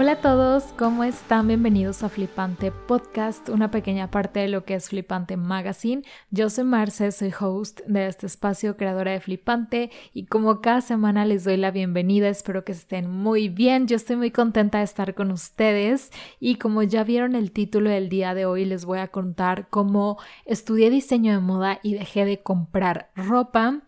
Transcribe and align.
Hola 0.00 0.12
a 0.12 0.20
todos, 0.22 0.64
¿cómo 0.78 1.04
están? 1.04 1.46
Bienvenidos 1.46 2.02
a 2.02 2.08
Flipante 2.08 2.72
Podcast, 2.72 3.50
una 3.50 3.70
pequeña 3.70 4.10
parte 4.10 4.40
de 4.40 4.48
lo 4.48 4.64
que 4.64 4.74
es 4.74 4.88
Flipante 4.88 5.36
Magazine. 5.36 6.04
Yo 6.30 6.48
soy 6.48 6.64
Marce, 6.64 7.12
soy 7.12 7.34
host 7.38 7.80
de 7.86 8.06
este 8.06 8.26
espacio, 8.26 8.78
creadora 8.78 9.12
de 9.12 9.20
Flipante, 9.20 9.90
y 10.14 10.24
como 10.24 10.62
cada 10.62 10.80
semana 10.80 11.26
les 11.26 11.44
doy 11.44 11.58
la 11.58 11.70
bienvenida, 11.70 12.30
espero 12.30 12.64
que 12.64 12.72
estén 12.72 13.10
muy 13.10 13.50
bien. 13.50 13.88
Yo 13.88 13.96
estoy 13.96 14.16
muy 14.16 14.30
contenta 14.30 14.78
de 14.78 14.84
estar 14.84 15.14
con 15.14 15.30
ustedes 15.30 16.12
y 16.38 16.54
como 16.54 16.82
ya 16.82 17.04
vieron 17.04 17.34
el 17.34 17.52
título 17.52 17.90
del 17.90 18.08
día 18.08 18.32
de 18.32 18.46
hoy, 18.46 18.64
les 18.64 18.86
voy 18.86 19.00
a 19.00 19.08
contar 19.08 19.68
cómo 19.68 20.16
estudié 20.46 20.88
diseño 20.88 21.34
de 21.34 21.40
moda 21.40 21.78
y 21.82 21.92
dejé 21.92 22.24
de 22.24 22.42
comprar 22.42 23.10
ropa. 23.14 23.82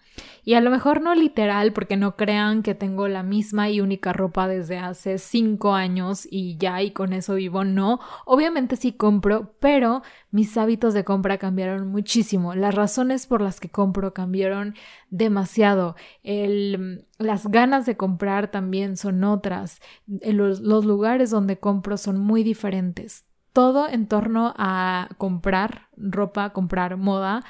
Y 0.44 0.54
a 0.54 0.60
lo 0.60 0.70
mejor 0.70 1.00
no 1.00 1.14
literal, 1.14 1.72
porque 1.72 1.96
no 1.96 2.16
crean 2.16 2.62
que 2.62 2.74
tengo 2.74 3.06
la 3.06 3.22
misma 3.22 3.70
y 3.70 3.80
única 3.80 4.12
ropa 4.12 4.48
desde 4.48 4.76
hace 4.78 5.18
cinco 5.18 5.74
años 5.74 6.26
y 6.28 6.56
ya 6.56 6.82
y 6.82 6.90
con 6.90 7.12
eso 7.12 7.34
vivo, 7.34 7.62
no. 7.64 8.00
Obviamente 8.24 8.74
sí 8.76 8.92
compro, 8.92 9.54
pero 9.60 10.02
mis 10.32 10.56
hábitos 10.56 10.94
de 10.94 11.04
compra 11.04 11.38
cambiaron 11.38 11.88
muchísimo. 11.88 12.54
Las 12.54 12.74
razones 12.74 13.26
por 13.26 13.40
las 13.40 13.60
que 13.60 13.70
compro 13.70 14.12
cambiaron 14.14 14.74
demasiado. 15.10 15.94
El, 16.24 17.06
las 17.18 17.46
ganas 17.46 17.86
de 17.86 17.96
comprar 17.96 18.50
también 18.50 18.96
son 18.96 19.22
otras. 19.22 19.80
Los, 20.06 20.60
los 20.60 20.84
lugares 20.84 21.30
donde 21.30 21.58
compro 21.58 21.96
son 21.96 22.18
muy 22.18 22.42
diferentes. 22.42 23.26
Todo 23.52 23.88
en 23.88 24.08
torno 24.08 24.54
a 24.56 25.10
comprar 25.18 25.88
ropa, 25.96 26.50
comprar 26.50 26.96
moda 26.96 27.44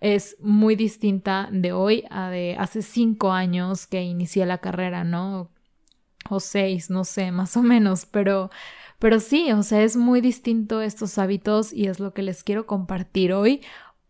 es 0.00 0.36
muy 0.40 0.76
distinta 0.76 1.48
de 1.52 1.72
hoy 1.72 2.04
a 2.10 2.30
de 2.30 2.56
hace 2.58 2.82
cinco 2.82 3.32
años 3.32 3.86
que 3.86 4.02
inicié 4.02 4.46
la 4.46 4.58
carrera, 4.58 5.04
¿no? 5.04 5.50
O 6.30 6.40
seis, 6.40 6.90
no 6.90 7.04
sé, 7.04 7.32
más 7.32 7.56
o 7.56 7.62
menos, 7.62 8.06
pero, 8.06 8.50
pero 8.98 9.18
sí, 9.20 9.50
o 9.52 9.62
sea, 9.62 9.82
es 9.82 9.96
muy 9.96 10.20
distinto 10.20 10.82
estos 10.82 11.18
hábitos 11.18 11.72
y 11.72 11.86
es 11.86 12.00
lo 12.00 12.12
que 12.12 12.22
les 12.22 12.44
quiero 12.44 12.66
compartir 12.66 13.32
hoy. 13.32 13.60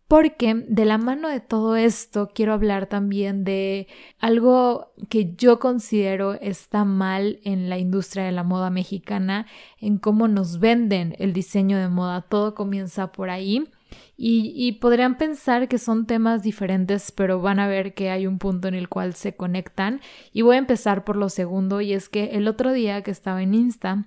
Porque 0.07 0.65
de 0.67 0.85
la 0.85 0.97
mano 0.97 1.29
de 1.29 1.39
todo 1.39 1.75
esto 1.75 2.31
quiero 2.33 2.53
hablar 2.53 2.87
también 2.87 3.43
de 3.43 3.87
algo 4.17 4.91
que 5.07 5.35
yo 5.35 5.59
considero 5.59 6.33
está 6.33 6.83
mal 6.83 7.39
en 7.43 7.69
la 7.69 7.77
industria 7.77 8.23
de 8.23 8.31
la 8.31 8.43
moda 8.43 8.71
mexicana, 8.71 9.45
en 9.79 9.99
cómo 9.99 10.27
nos 10.27 10.57
venden 10.59 11.15
el 11.19 11.31
diseño 11.31 11.77
de 11.77 11.89
moda. 11.89 12.23
Todo 12.23 12.55
comienza 12.55 13.11
por 13.11 13.29
ahí 13.29 13.69
y, 14.17 14.73
podrían 14.81 15.17
pensar 15.17 15.67
que 15.67 15.77
son 15.77 16.05
temas 16.05 16.43
diferentes, 16.43 17.11
pero 17.11 17.41
van 17.41 17.59
a 17.59 17.67
ver 17.67 17.93
que 17.93 18.09
hay 18.09 18.27
un 18.27 18.37
punto 18.37 18.67
en 18.67 18.75
el 18.75 18.89
cual 18.89 19.13
se 19.15 19.35
conectan. 19.35 20.01
Y 20.33 20.41
voy 20.41 20.57
a 20.57 20.59
empezar 20.59 21.05
por 21.05 21.15
lo 21.15 21.29
segundo, 21.29 21.79
y 21.81 21.93
es 21.93 22.09
que 22.09 22.31
el 22.33 22.47
otro 22.47 22.73
día 22.73 23.01
que 23.01 23.11
estaba 23.11 23.41
en 23.41 23.53
Insta, 23.53 24.05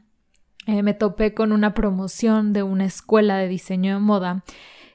eh, 0.67 0.83
me 0.83 0.95
topé 0.95 1.35
con 1.35 1.53
una 1.53 1.75
promoción 1.75 2.53
de 2.53 2.63
una 2.63 2.85
escuela 2.85 3.39
de 3.39 3.49
diseño 3.49 3.95
de 3.95 4.01
moda 4.01 4.45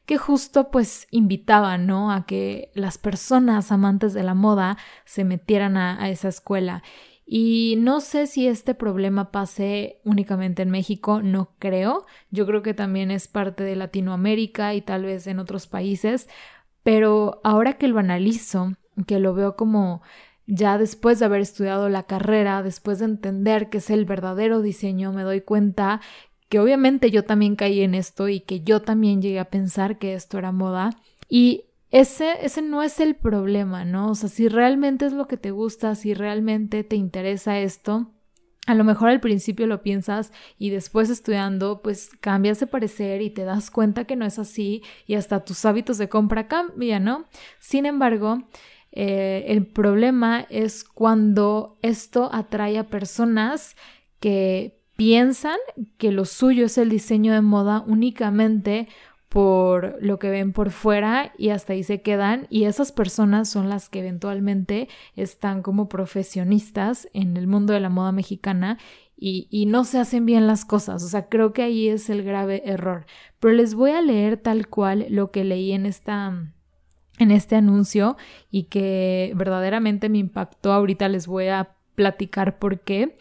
que 0.05 0.17
justo 0.17 0.71
pues 0.71 1.07
invitaba, 1.11 1.77
¿no? 1.77 2.11
A 2.11 2.25
que 2.25 2.71
las 2.73 2.97
personas 2.97 3.73
amantes 3.73 4.13
de 4.13 4.23
la 4.23 4.35
moda 4.35 4.77
se 5.03 5.25
metieran 5.25 5.75
a 5.75 6.09
esa 6.09 6.29
escuela. 6.29 6.81
Y 7.29 7.75
no 7.79 7.99
sé 7.99 8.25
si 8.25 8.47
este 8.47 8.73
problema 8.73 9.31
pase 9.31 9.99
únicamente 10.05 10.61
en 10.61 10.69
México, 10.69 11.21
no 11.21 11.51
creo. 11.59 12.05
Yo 12.31 12.45
creo 12.45 12.61
que 12.61 12.73
también 12.73 13.11
es 13.11 13.27
parte 13.27 13.65
de 13.65 13.75
Latinoamérica 13.75 14.73
y 14.73 14.81
tal 14.81 15.03
vez 15.03 15.27
en 15.27 15.39
otros 15.39 15.67
países, 15.67 16.29
pero 16.83 17.41
ahora 17.43 17.73
que 17.73 17.89
lo 17.89 17.99
analizo, 17.99 18.77
que 19.05 19.19
lo 19.19 19.33
veo 19.33 19.57
como 19.57 20.01
ya 20.45 20.77
después 20.77 21.19
de 21.19 21.25
haber 21.25 21.41
estudiado 21.41 21.89
la 21.89 22.03
carrera, 22.03 22.63
después 22.63 22.99
de 22.99 23.05
entender 23.05 23.69
que 23.69 23.79
es 23.79 23.89
el 23.89 24.05
verdadero 24.05 24.61
diseño, 24.61 25.11
me 25.11 25.23
doy 25.23 25.41
cuenta 25.41 25.99
que 26.47 26.59
obviamente 26.61 27.11
yo 27.11 27.25
también 27.25 27.57
caí 27.57 27.81
en 27.81 27.93
esto 27.93 28.29
y 28.29 28.39
que 28.39 28.61
yo 28.61 28.81
también 28.81 29.21
llegué 29.21 29.39
a 29.39 29.49
pensar 29.49 29.99
que 29.99 30.13
esto 30.13 30.37
era 30.37 30.53
moda. 30.53 30.91
Y 31.27 31.65
ese, 31.91 32.45
ese 32.45 32.61
no 32.61 32.83
es 32.83 32.99
el 32.99 33.15
problema, 33.15 33.85
¿no? 33.85 34.11
O 34.11 34.15
sea, 34.15 34.29
si 34.29 34.49
realmente 34.49 35.05
es 35.05 35.13
lo 35.13 35.27
que 35.27 35.37
te 35.37 35.51
gusta, 35.51 35.95
si 35.95 36.13
realmente 36.13 36.83
te 36.83 36.95
interesa 36.95 37.59
esto, 37.59 38.11
a 38.67 38.75
lo 38.75 38.83
mejor 38.83 39.09
al 39.09 39.21
principio 39.21 39.65
lo 39.65 39.81
piensas 39.81 40.33
y 40.59 40.69
después 40.69 41.09
estudiando, 41.09 41.81
pues 41.81 42.09
cambias 42.19 42.59
de 42.59 42.67
parecer 42.67 43.21
y 43.21 43.29
te 43.29 43.45
das 43.45 43.71
cuenta 43.71 44.03
que 44.03 44.17
no 44.17 44.25
es 44.25 44.37
así 44.39 44.83
y 45.05 45.15
hasta 45.15 45.45
tus 45.45 45.63
hábitos 45.63 45.97
de 45.97 46.09
compra 46.09 46.49
cambian, 46.49 47.05
¿no? 47.05 47.25
Sin 47.59 47.85
embargo, 47.85 48.43
eh, 48.91 49.45
el 49.47 49.65
problema 49.65 50.45
es 50.49 50.83
cuando 50.83 51.79
esto 51.81 52.29
atrae 52.33 52.77
a 52.77 52.89
personas 52.89 53.77
que 54.19 54.81
piensan 54.97 55.57
que 55.97 56.11
lo 56.11 56.25
suyo 56.25 56.65
es 56.65 56.77
el 56.77 56.89
diseño 56.89 57.31
de 57.31 57.41
moda 57.41 57.85
únicamente 57.87 58.89
por 59.29 59.97
lo 60.01 60.19
que 60.19 60.29
ven 60.29 60.53
por 60.53 60.71
fuera 60.71 61.33
y 61.37 61.49
hasta 61.49 61.73
ahí 61.73 61.83
se 61.83 62.01
quedan 62.01 62.47
y 62.49 62.63
esas 62.63 62.91
personas 62.91 63.49
son 63.49 63.69
las 63.69 63.89
que 63.89 63.99
eventualmente 63.99 64.87
están 65.15 65.61
como 65.61 65.89
profesionistas 65.89 67.09
en 67.13 67.35
el 67.35 67.47
mundo 67.47 67.73
de 67.73 67.81
la 67.81 67.89
moda 67.89 68.11
mexicana 68.11 68.77
y, 69.19 69.47
y, 69.49 69.65
no 69.65 69.83
se 69.83 69.97
hacen 69.97 70.27
bien 70.27 70.45
las 70.45 70.63
cosas. 70.63 71.03
O 71.03 71.07
sea, 71.07 71.27
creo 71.27 71.51
que 71.51 71.63
ahí 71.63 71.87
es 71.87 72.07
el 72.11 72.23
grave 72.23 72.61
error. 72.65 73.07
Pero 73.39 73.55
les 73.55 73.73
voy 73.73 73.89
a 73.89 74.01
leer 74.03 74.37
tal 74.37 74.67
cual 74.67 75.07
lo 75.09 75.31
que 75.31 75.43
leí 75.43 75.71
en 75.71 75.87
esta 75.87 76.53
en 77.17 77.31
este 77.31 77.55
anuncio 77.55 78.15
y 78.51 78.63
que 78.65 79.33
verdaderamente 79.35 80.07
me 80.09 80.19
impactó. 80.19 80.71
Ahorita 80.71 81.09
les 81.09 81.25
voy 81.25 81.47
a 81.47 81.75
platicar 81.95 82.59
por 82.59 82.81
qué. 82.81 83.17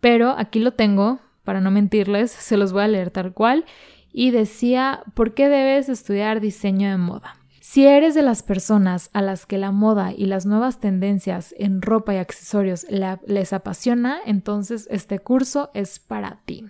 Pero 0.00 0.30
aquí 0.38 0.60
lo 0.60 0.72
tengo, 0.72 1.18
para 1.44 1.60
no 1.60 1.70
mentirles, 1.70 2.30
se 2.30 2.56
los 2.56 2.72
voy 2.72 2.84
a 2.84 2.88
leer 2.88 3.10
tal 3.10 3.34
cual 3.34 3.66
y 4.12 4.30
decía 4.30 5.02
¿por 5.14 5.34
qué 5.34 5.48
debes 5.48 5.88
estudiar 5.88 6.40
diseño 6.40 6.90
de 6.90 6.96
moda? 6.96 7.40
Si 7.60 7.86
eres 7.86 8.16
de 8.16 8.22
las 8.22 8.42
personas 8.42 9.10
a 9.12 9.22
las 9.22 9.46
que 9.46 9.56
la 9.56 9.70
moda 9.70 10.12
y 10.12 10.26
las 10.26 10.44
nuevas 10.44 10.80
tendencias 10.80 11.54
en 11.56 11.82
ropa 11.82 12.14
y 12.14 12.16
accesorios 12.16 12.84
les 13.26 13.52
apasiona, 13.52 14.18
entonces 14.26 14.88
este 14.90 15.20
curso 15.20 15.70
es 15.72 16.00
para 16.00 16.40
ti. 16.44 16.64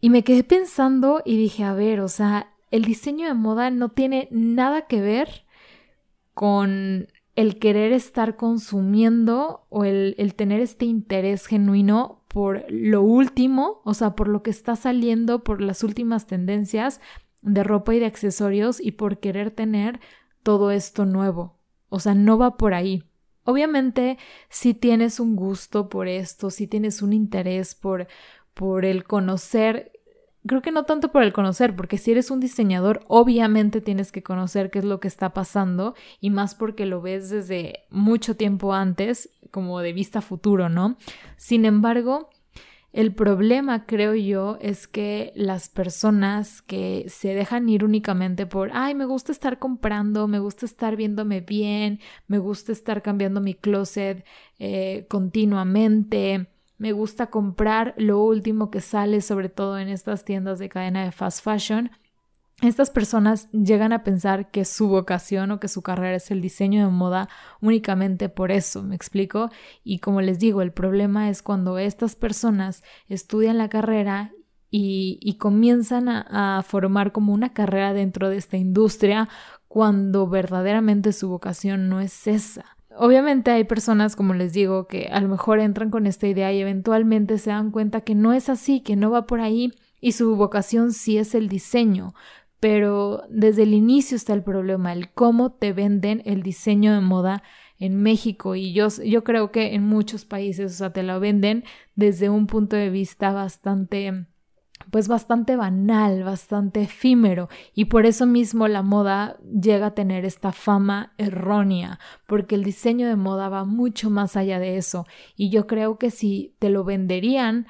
Y 0.00 0.10
me 0.10 0.24
quedé 0.24 0.44
pensando 0.44 1.22
y 1.24 1.38
dije, 1.38 1.64
a 1.64 1.72
ver, 1.72 2.00
o 2.00 2.08
sea, 2.08 2.52
el 2.70 2.84
diseño 2.84 3.28
de 3.28 3.32
moda 3.34 3.70
no 3.70 3.88
tiene 3.88 4.28
nada 4.30 4.82
que 4.82 5.00
ver 5.00 5.46
con 6.34 7.08
el 7.34 7.58
querer 7.58 7.92
estar 7.92 8.36
consumiendo 8.36 9.66
o 9.70 9.84
el, 9.84 10.14
el 10.18 10.34
tener 10.34 10.60
este 10.60 10.84
interés 10.84 11.46
genuino 11.46 12.17
por 12.28 12.64
lo 12.68 13.02
último, 13.02 13.80
o 13.84 13.94
sea, 13.94 14.14
por 14.14 14.28
lo 14.28 14.42
que 14.42 14.50
está 14.50 14.76
saliendo, 14.76 15.42
por 15.42 15.60
las 15.60 15.82
últimas 15.82 16.26
tendencias 16.26 17.00
de 17.40 17.64
ropa 17.64 17.94
y 17.94 17.98
de 17.98 18.06
accesorios 18.06 18.80
y 18.80 18.92
por 18.92 19.18
querer 19.18 19.50
tener 19.50 20.00
todo 20.42 20.70
esto 20.70 21.06
nuevo. 21.06 21.58
O 21.88 22.00
sea, 22.00 22.14
no 22.14 22.38
va 22.38 22.56
por 22.56 22.74
ahí. 22.74 23.04
Obviamente, 23.44 24.18
si 24.50 24.74
tienes 24.74 25.20
un 25.20 25.34
gusto 25.34 25.88
por 25.88 26.06
esto, 26.06 26.50
si 26.50 26.66
tienes 26.66 27.00
un 27.00 27.14
interés 27.14 27.74
por, 27.74 28.06
por 28.52 28.84
el 28.84 29.04
conocer 29.04 29.97
creo 30.48 30.62
que 30.62 30.72
no 30.72 30.82
tanto 30.82 31.12
por 31.12 31.22
el 31.22 31.32
conocer, 31.32 31.76
porque 31.76 31.98
si 31.98 32.10
eres 32.10 32.32
un 32.32 32.40
diseñador, 32.40 33.04
obviamente 33.06 33.80
tienes 33.80 34.10
que 34.10 34.24
conocer 34.24 34.70
qué 34.70 34.80
es 34.80 34.84
lo 34.84 34.98
que 34.98 35.06
está 35.06 35.32
pasando 35.32 35.94
y 36.20 36.30
más 36.30 36.56
porque 36.56 36.86
lo 36.86 37.00
ves 37.00 37.30
desde 37.30 37.84
mucho 37.90 38.34
tiempo 38.36 38.74
antes, 38.74 39.30
como 39.52 39.78
de 39.78 39.92
vista 39.92 40.20
futuro, 40.20 40.68
¿no? 40.68 40.96
Sin 41.36 41.64
embargo, 41.64 42.30
el 42.92 43.14
problema, 43.14 43.84
creo 43.84 44.14
yo, 44.14 44.58
es 44.60 44.88
que 44.88 45.32
las 45.36 45.68
personas 45.68 46.62
que 46.62 47.04
se 47.08 47.34
dejan 47.34 47.68
ir 47.68 47.84
únicamente 47.84 48.46
por, 48.46 48.70
ay, 48.72 48.94
me 48.94 49.04
gusta 49.04 49.30
estar 49.30 49.58
comprando, 49.58 50.26
me 50.26 50.38
gusta 50.38 50.64
estar 50.64 50.96
viéndome 50.96 51.42
bien, 51.42 52.00
me 52.26 52.38
gusta 52.38 52.72
estar 52.72 53.02
cambiando 53.02 53.40
mi 53.42 53.54
closet 53.54 54.24
eh, 54.58 55.06
continuamente, 55.08 56.48
me 56.78 56.92
gusta 56.92 57.26
comprar 57.26 57.94
lo 57.96 58.22
último 58.22 58.70
que 58.70 58.80
sale, 58.80 59.20
sobre 59.20 59.48
todo 59.48 59.78
en 59.78 59.88
estas 59.88 60.24
tiendas 60.24 60.58
de 60.58 60.68
cadena 60.68 61.04
de 61.04 61.12
fast 61.12 61.44
fashion. 61.44 61.90
Estas 62.62 62.90
personas 62.90 63.50
llegan 63.52 63.92
a 63.92 64.02
pensar 64.02 64.50
que 64.50 64.64
su 64.64 64.88
vocación 64.88 65.50
o 65.52 65.60
que 65.60 65.68
su 65.68 65.82
carrera 65.82 66.16
es 66.16 66.30
el 66.30 66.40
diseño 66.40 66.84
de 66.84 66.90
moda 66.90 67.28
únicamente 67.60 68.28
por 68.28 68.50
eso, 68.50 68.82
¿me 68.82 68.96
explico? 68.96 69.50
Y 69.84 70.00
como 70.00 70.20
les 70.22 70.38
digo, 70.40 70.62
el 70.62 70.72
problema 70.72 71.28
es 71.30 71.42
cuando 71.42 71.78
estas 71.78 72.16
personas 72.16 72.82
estudian 73.08 73.58
la 73.58 73.68
carrera 73.68 74.32
y, 74.70 75.36
comienzan 75.38 76.08
a 76.08 76.62
formar 76.66 77.12
como 77.12 77.32
una 77.32 77.54
carrera 77.54 77.94
dentro 77.94 78.28
de 78.28 78.36
esta 78.36 78.56
industria 78.56 79.28
cuando 79.66 80.26
verdaderamente 80.26 81.12
su 81.12 81.28
vocación 81.28 81.88
no 81.88 82.00
es 82.00 82.26
esa. 82.26 82.77
Obviamente 82.98 83.52
hay 83.52 83.64
personas, 83.64 84.16
como 84.16 84.34
les 84.34 84.52
digo, 84.52 84.88
que 84.88 85.08
a 85.12 85.20
lo 85.20 85.28
mejor 85.28 85.60
entran 85.60 85.90
con 85.90 86.06
esta 86.06 86.26
idea 86.26 86.52
y 86.52 86.60
eventualmente 86.60 87.38
se 87.38 87.50
dan 87.50 87.70
cuenta 87.70 88.00
que 88.00 88.14
no 88.14 88.32
es 88.32 88.48
así, 88.48 88.80
que 88.80 88.96
no 88.96 89.10
va 89.10 89.26
por 89.26 89.40
ahí 89.40 89.72
y 90.00 90.12
su 90.12 90.34
vocación 90.36 90.92
sí 90.92 91.16
es 91.16 91.34
el 91.34 91.48
diseño. 91.48 92.14
Pero 92.60 93.22
desde 93.30 93.62
el 93.62 93.72
inicio 93.72 94.16
está 94.16 94.32
el 94.32 94.42
problema, 94.42 94.92
el 94.92 95.12
cómo 95.12 95.52
te 95.52 95.72
venden 95.72 96.22
el 96.24 96.42
diseño 96.42 96.92
de 96.92 97.00
moda 97.00 97.44
en 97.78 98.02
México 98.02 98.56
y 98.56 98.72
yo, 98.72 98.88
yo 99.04 99.22
creo 99.22 99.52
que 99.52 99.74
en 99.74 99.84
muchos 99.84 100.24
países, 100.24 100.72
o 100.72 100.76
sea, 100.76 100.92
te 100.92 101.04
lo 101.04 101.20
venden 101.20 101.62
desde 101.94 102.28
un 102.28 102.48
punto 102.48 102.74
de 102.74 102.90
vista 102.90 103.32
bastante 103.32 104.26
pues 104.90 105.08
bastante 105.08 105.56
banal, 105.56 106.24
bastante 106.24 106.82
efímero 106.82 107.48
y 107.74 107.86
por 107.86 108.06
eso 108.06 108.26
mismo 108.26 108.68
la 108.68 108.82
moda 108.82 109.36
llega 109.42 109.86
a 109.86 109.94
tener 109.94 110.24
esta 110.24 110.52
fama 110.52 111.12
errónea, 111.18 111.98
porque 112.26 112.54
el 112.54 112.64
diseño 112.64 113.06
de 113.06 113.16
moda 113.16 113.48
va 113.48 113.64
mucho 113.64 114.10
más 114.10 114.36
allá 114.36 114.58
de 114.58 114.76
eso. 114.76 115.06
Y 115.36 115.50
yo 115.50 115.66
creo 115.66 115.98
que 115.98 116.10
si 116.10 116.54
te 116.58 116.70
lo 116.70 116.84
venderían, 116.84 117.66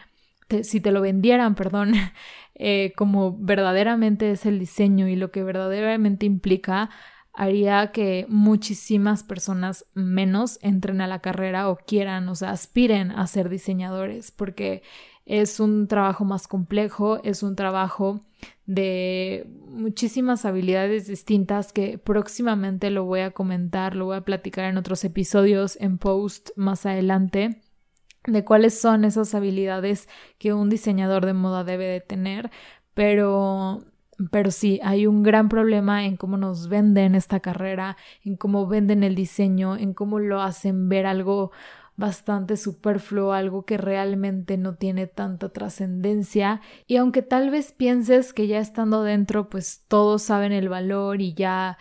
si 0.62 0.80
te 0.80 0.92
lo 0.92 1.00
vendieran, 1.00 1.54
perdón, 1.54 1.92
eh, 2.54 2.92
como 2.96 3.36
verdaderamente 3.38 4.30
es 4.30 4.46
el 4.46 4.58
diseño 4.58 5.08
y 5.08 5.16
lo 5.16 5.30
que 5.30 5.42
verdaderamente 5.42 6.26
implica, 6.26 6.90
haría 7.38 7.92
que 7.92 8.26
muchísimas 8.28 9.22
personas 9.22 9.86
menos 9.94 10.58
entren 10.60 11.00
a 11.00 11.06
la 11.06 11.20
carrera 11.20 11.68
o 11.68 11.76
quieran, 11.76 12.28
o 12.28 12.34
sea, 12.34 12.50
aspiren 12.50 13.12
a 13.12 13.26
ser 13.28 13.48
diseñadores, 13.48 14.32
porque 14.32 14.82
es 15.28 15.60
un 15.60 15.86
trabajo 15.88 16.24
más 16.24 16.48
complejo, 16.48 17.20
es 17.22 17.42
un 17.42 17.54
trabajo 17.54 18.20
de 18.64 19.46
muchísimas 19.68 20.46
habilidades 20.46 21.06
distintas 21.06 21.72
que 21.72 21.98
próximamente 21.98 22.90
lo 22.90 23.04
voy 23.04 23.20
a 23.20 23.30
comentar, 23.30 23.94
lo 23.94 24.06
voy 24.06 24.16
a 24.16 24.22
platicar 24.22 24.64
en 24.64 24.78
otros 24.78 25.04
episodios, 25.04 25.76
en 25.80 25.98
post 25.98 26.50
más 26.56 26.86
adelante 26.86 27.60
de 28.26 28.44
cuáles 28.44 28.78
son 28.80 29.04
esas 29.04 29.34
habilidades 29.34 30.08
que 30.38 30.54
un 30.54 30.70
diseñador 30.70 31.26
de 31.26 31.34
moda 31.34 31.62
debe 31.62 31.84
de 31.84 32.00
tener, 32.00 32.50
pero 32.94 33.84
pero 34.32 34.50
sí, 34.50 34.80
hay 34.82 35.06
un 35.06 35.22
gran 35.22 35.48
problema 35.48 36.04
en 36.04 36.16
cómo 36.16 36.36
nos 36.36 36.68
venden 36.68 37.14
esta 37.14 37.38
carrera, 37.38 37.96
en 38.24 38.36
cómo 38.36 38.66
venden 38.66 39.04
el 39.04 39.14
diseño, 39.14 39.76
en 39.76 39.94
cómo 39.94 40.18
lo 40.18 40.42
hacen 40.42 40.88
ver 40.88 41.06
algo 41.06 41.52
bastante 41.98 42.56
superfluo, 42.56 43.32
algo 43.32 43.66
que 43.66 43.76
realmente 43.76 44.56
no 44.56 44.76
tiene 44.76 45.08
tanta 45.08 45.50
trascendencia. 45.50 46.62
Y 46.86 46.96
aunque 46.96 47.22
tal 47.22 47.50
vez 47.50 47.72
pienses 47.72 48.32
que 48.32 48.46
ya 48.46 48.60
estando 48.60 49.02
dentro, 49.02 49.50
pues 49.50 49.84
todos 49.88 50.22
saben 50.22 50.52
el 50.52 50.68
valor 50.68 51.20
y 51.20 51.34
ya 51.34 51.76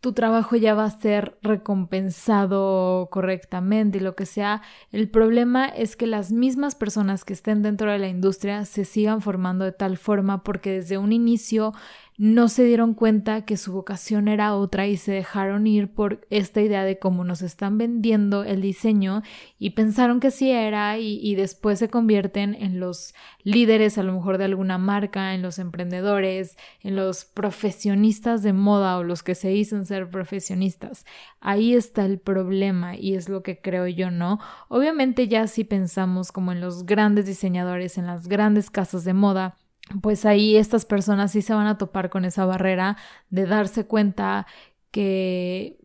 tu 0.00 0.12
trabajo 0.12 0.54
ya 0.54 0.74
va 0.74 0.84
a 0.84 0.90
ser 0.90 1.36
recompensado 1.42 3.08
correctamente 3.10 3.98
y 3.98 4.02
lo 4.02 4.14
que 4.14 4.24
sea. 4.24 4.62
El 4.92 5.10
problema 5.10 5.66
es 5.66 5.96
que 5.96 6.06
las 6.06 6.30
mismas 6.30 6.76
personas 6.76 7.24
que 7.24 7.32
estén 7.32 7.62
dentro 7.62 7.90
de 7.90 7.98
la 7.98 8.06
industria 8.06 8.64
se 8.66 8.84
sigan 8.84 9.20
formando 9.20 9.64
de 9.64 9.72
tal 9.72 9.96
forma 9.96 10.44
porque 10.44 10.70
desde 10.70 10.96
un 10.96 11.12
inicio 11.12 11.72
no 12.18 12.48
se 12.48 12.64
dieron 12.64 12.94
cuenta 12.94 13.44
que 13.44 13.56
su 13.56 13.72
vocación 13.72 14.28
era 14.28 14.54
otra 14.54 14.86
y 14.86 14.96
se 14.96 15.12
dejaron 15.12 15.66
ir 15.66 15.92
por 15.92 16.26
esta 16.30 16.62
idea 16.62 16.84
de 16.84 16.98
cómo 16.98 17.24
nos 17.24 17.42
están 17.42 17.76
vendiendo 17.76 18.42
el 18.44 18.62
diseño 18.62 19.22
y 19.58 19.70
pensaron 19.70 20.20
que 20.20 20.30
sí 20.30 20.50
era 20.50 20.98
y, 20.98 21.34
después 21.34 21.78
se 21.78 21.88
convierten 21.88 22.54
en 22.54 22.80
los 22.80 23.14
líderes 23.42 23.98
a 23.98 24.02
lo 24.02 24.14
mejor 24.14 24.38
de 24.38 24.44
alguna 24.44 24.78
marca, 24.78 25.34
en 25.34 25.42
los 25.42 25.58
emprendedores, 25.58 26.56
en 26.80 26.96
los 26.96 27.24
profesionistas 27.24 28.42
de 28.42 28.54
moda 28.54 28.96
o 28.96 29.04
los 29.04 29.22
que 29.22 29.34
se 29.34 29.48
dicen 29.48 29.84
ser 29.84 30.08
profesionistas. 30.08 31.04
Ahí 31.40 31.74
está 31.74 32.06
el 32.06 32.18
problema 32.18 32.96
y 32.96 33.14
es 33.14 33.28
lo 33.28 33.42
que 33.42 33.60
creo 33.60 33.86
yo, 33.86 34.10
¿no? 34.10 34.40
Obviamente 34.68 35.28
ya 35.28 35.46
si 35.46 35.64
pensamos 35.64 36.32
como 36.32 36.52
en 36.52 36.60
los 36.60 36.86
grandes 36.86 37.26
diseñadores, 37.26 37.98
en 37.98 38.06
las 38.06 38.28
grandes 38.28 38.70
casas 38.70 39.04
de 39.04 39.12
moda, 39.12 39.58
pues 40.02 40.24
ahí 40.24 40.56
estas 40.56 40.84
personas 40.84 41.32
sí 41.32 41.42
se 41.42 41.54
van 41.54 41.66
a 41.66 41.78
topar 41.78 42.10
con 42.10 42.24
esa 42.24 42.44
barrera 42.44 42.96
de 43.30 43.46
darse 43.46 43.86
cuenta 43.86 44.46
que 44.90 45.78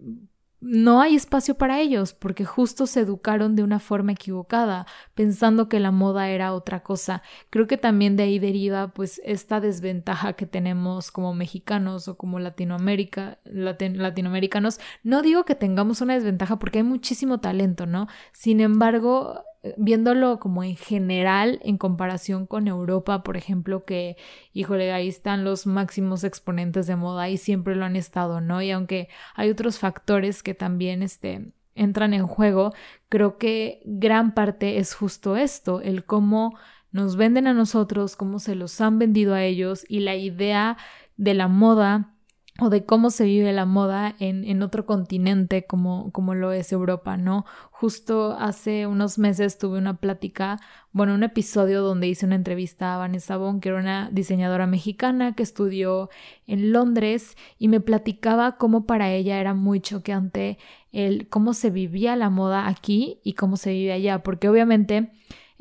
no 0.61 1.01
hay 1.01 1.15
espacio 1.15 1.55
para 1.55 1.81
ellos 1.81 2.13
porque 2.13 2.45
justo 2.45 2.85
se 2.85 2.99
educaron 2.99 3.55
de 3.55 3.63
una 3.63 3.79
forma 3.79 4.11
equivocada, 4.11 4.85
pensando 5.15 5.67
que 5.67 5.79
la 5.79 5.89
moda 5.91 6.29
era 6.29 6.53
otra 6.53 6.83
cosa. 6.83 7.23
Creo 7.49 7.65
que 7.65 7.77
también 7.77 8.15
de 8.15 8.23
ahí 8.23 8.37
deriva 8.37 8.89
pues 8.89 9.19
esta 9.25 9.59
desventaja 9.59 10.33
que 10.33 10.45
tenemos 10.45 11.11
como 11.11 11.33
mexicanos 11.33 12.07
o 12.07 12.15
como 12.15 12.39
Latinoamérica, 12.39 13.39
latinoamericanos. 13.43 14.79
No 15.03 15.23
digo 15.23 15.45
que 15.45 15.55
tengamos 15.55 15.99
una 16.01 16.13
desventaja 16.13 16.59
porque 16.59 16.79
hay 16.79 16.83
muchísimo 16.83 17.39
talento, 17.39 17.87
¿no? 17.87 18.07
Sin 18.31 18.61
embargo, 18.61 19.43
viéndolo 19.77 20.39
como 20.39 20.63
en 20.63 20.75
general 20.75 21.59
en 21.63 21.77
comparación 21.77 22.47
con 22.47 22.67
Europa, 22.67 23.23
por 23.23 23.37
ejemplo, 23.37 23.85
que, 23.85 24.17
híjole, 24.53 24.91
ahí 24.91 25.07
están 25.07 25.43
los 25.43 25.67
máximos 25.67 26.23
exponentes 26.23 26.87
de 26.87 26.95
moda 26.95 27.29
y 27.29 27.37
siempre 27.37 27.75
lo 27.75 27.85
han 27.85 27.95
estado, 27.95 28.41
¿no? 28.41 28.61
Y 28.61 28.71
aunque 28.71 29.09
hay 29.35 29.49
otros 29.49 29.79
factores 29.79 30.41
que 30.43 30.55
también 30.55 31.03
este, 31.03 31.53
entran 31.75 32.13
en 32.13 32.25
juego, 32.25 32.73
creo 33.09 33.37
que 33.37 33.81
gran 33.85 34.33
parte 34.33 34.77
es 34.79 34.95
justo 34.95 35.35
esto, 35.35 35.81
el 35.81 36.05
cómo 36.05 36.57
nos 36.91 37.15
venden 37.15 37.47
a 37.47 37.53
nosotros, 37.53 38.15
cómo 38.15 38.39
se 38.39 38.55
los 38.55 38.81
han 38.81 38.99
vendido 38.99 39.33
a 39.33 39.43
ellos 39.43 39.85
y 39.87 39.99
la 40.01 40.15
idea 40.15 40.77
de 41.17 41.33
la 41.33 41.47
moda 41.47 42.15
o 42.63 42.69
de 42.69 42.85
cómo 42.85 43.09
se 43.09 43.25
vive 43.25 43.51
la 43.53 43.65
moda 43.65 44.15
en, 44.19 44.45
en 44.45 44.61
otro 44.61 44.85
continente 44.85 45.65
como, 45.65 46.11
como, 46.11 46.35
lo 46.35 46.51
es 46.51 46.71
Europa, 46.71 47.17
¿no? 47.17 47.43
Justo 47.71 48.37
hace 48.37 48.85
unos 48.85 49.17
meses 49.17 49.57
tuve 49.57 49.79
una 49.79 49.97
plática, 49.97 50.59
bueno, 50.91 51.15
un 51.15 51.23
episodio 51.23 51.81
donde 51.81 52.07
hice 52.07 52.27
una 52.27 52.35
entrevista 52.35 52.93
a 52.93 52.97
Vanessa 52.97 53.35
Bon, 53.37 53.61
que 53.61 53.69
era 53.69 53.79
una 53.79 54.11
diseñadora 54.11 54.67
mexicana 54.67 55.33
que 55.33 55.41
estudió 55.41 56.11
en 56.45 56.71
Londres 56.71 57.35
y 57.57 57.67
me 57.67 57.79
platicaba 57.79 58.57
cómo 58.57 58.85
para 58.85 59.11
ella 59.11 59.39
era 59.39 59.55
muy 59.55 59.79
choqueante 59.79 60.59
el 60.91 61.29
cómo 61.29 61.55
se 61.55 61.71
vivía 61.71 62.15
la 62.15 62.29
moda 62.29 62.67
aquí 62.67 63.21
y 63.23 63.33
cómo 63.33 63.57
se 63.57 63.71
vive 63.71 63.93
allá, 63.93 64.21
porque 64.21 64.49
obviamente 64.49 65.11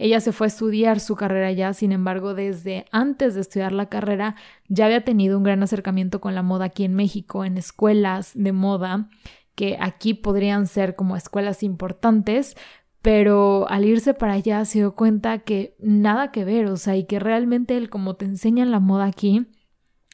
ella 0.00 0.20
se 0.20 0.32
fue 0.32 0.46
a 0.46 0.48
estudiar 0.48 0.98
su 0.98 1.14
carrera 1.14 1.48
allá, 1.48 1.74
sin 1.74 1.92
embargo, 1.92 2.34
desde 2.34 2.86
antes 2.90 3.34
de 3.34 3.42
estudiar 3.42 3.72
la 3.72 3.90
carrera 3.90 4.34
ya 4.66 4.86
había 4.86 5.04
tenido 5.04 5.36
un 5.36 5.44
gran 5.44 5.62
acercamiento 5.62 6.22
con 6.22 6.34
la 6.34 6.42
moda 6.42 6.64
aquí 6.66 6.84
en 6.84 6.94
México, 6.94 7.44
en 7.44 7.58
escuelas 7.58 8.32
de 8.34 8.52
moda, 8.52 9.10
que 9.54 9.76
aquí 9.78 10.14
podrían 10.14 10.66
ser 10.66 10.96
como 10.96 11.16
escuelas 11.16 11.62
importantes, 11.62 12.56
pero 13.02 13.68
al 13.68 13.84
irse 13.84 14.14
para 14.14 14.32
allá 14.32 14.64
se 14.64 14.78
dio 14.78 14.94
cuenta 14.94 15.40
que 15.40 15.76
nada 15.78 16.32
que 16.32 16.46
ver, 16.46 16.66
o 16.66 16.78
sea, 16.78 16.96
y 16.96 17.04
que 17.04 17.18
realmente 17.18 17.76
el 17.76 17.90
como 17.90 18.16
te 18.16 18.24
enseñan 18.24 18.70
la 18.70 18.80
moda 18.80 19.04
aquí 19.04 19.48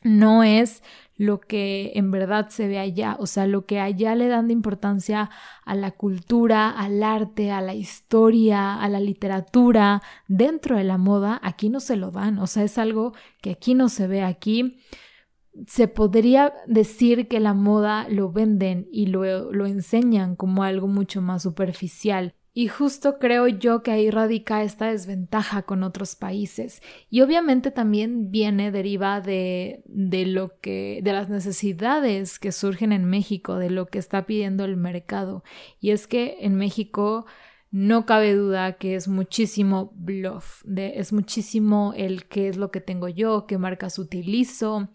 no 0.03 0.43
es 0.43 0.83
lo 1.17 1.41
que 1.41 1.93
en 1.95 2.11
verdad 2.11 2.49
se 2.51 2.69
ve 2.69 2.79
allá, 2.79 3.17
o 3.19 3.27
sea, 3.27 3.47
lo 3.47 3.65
que 3.65 3.81
allá 3.81 4.15
le 4.15 4.29
dan 4.29 4.49
de 4.49 4.53
importancia 4.53 5.31
a 5.65 5.75
la 5.75 5.93
cultura, 5.93 6.71
al 6.71 7.03
arte, 7.03 7.51
a 7.51 7.61
la 7.61 7.75
historia, 7.75 8.75
a 8.75 8.89
la 8.89 9.01
literatura, 9.01 10.03
dentro 10.29 10.77
de 10.77 10.85
la 10.85 10.99
moda, 10.99 11.41
aquí 11.43 11.71
no 11.71 11.81
se 11.81 11.97
lo 11.97 12.11
dan, 12.11 12.39
o 12.39 12.47
sea, 12.47 12.65
es 12.65 12.79
algo 12.79 13.13
que 13.41 13.51
aquí 13.51 13.75
no 13.75 13.89
se 13.89 14.07
ve, 14.07 14.23
aquí 14.23 14.79
se 15.67 15.89
podría 15.89 16.53
decir 16.67 17.29
que 17.29 17.41
la 17.41 17.55
moda 17.55 18.07
lo 18.11 18.31
venden 18.31 18.87
y 18.93 19.07
lo, 19.07 19.51
lo 19.53 19.67
enseñan 19.67 20.37
como 20.37 20.65
algo 20.65 20.87
mucho 20.87 21.23
más 21.23 21.43
superficial. 21.43 22.35
Y 22.59 22.69
justo 22.69 23.19
creo 23.19 23.49
yo 23.49 23.83
que 23.83 23.91
ahí 23.91 24.11
radica 24.11 24.63
esta 24.63 24.87
desventaja 24.87 25.65
con 25.65 25.83
otros 25.83 26.17
países. 26.17 26.81
Y 27.11 27.21
obviamente 27.21 27.71
también 27.71 28.31
viene, 28.31 28.71
deriva 28.71 29.21
de, 29.21 29.83
de 29.85 30.25
lo 30.25 30.59
que, 30.63 31.01
de 31.03 31.13
las 31.13 31.29
necesidades 31.29 32.39
que 32.39 32.53
surgen 32.53 32.93
en 32.93 33.05
México, 33.05 33.57
de 33.57 33.69
lo 33.69 33.85
que 33.85 33.99
está 33.99 34.25
pidiendo 34.25 34.65
el 34.65 34.79
mercado. 34.79 35.45
Y 35.81 35.91
es 35.91 36.07
que 36.07 36.39
en 36.41 36.55
México 36.55 37.27
no 37.71 38.07
cabe 38.07 38.35
duda 38.35 38.79
que 38.79 38.95
es 38.95 39.07
muchísimo 39.07 39.93
bluff, 39.95 40.63
de, 40.65 40.99
es 40.99 41.13
muchísimo 41.13 41.93
el 41.95 42.25
qué 42.25 42.49
es 42.49 42.57
lo 42.57 42.71
que 42.71 42.81
tengo 42.81 43.09
yo, 43.09 43.47
qué 43.47 43.59
marcas 43.59 43.99
utilizo. 43.99 44.89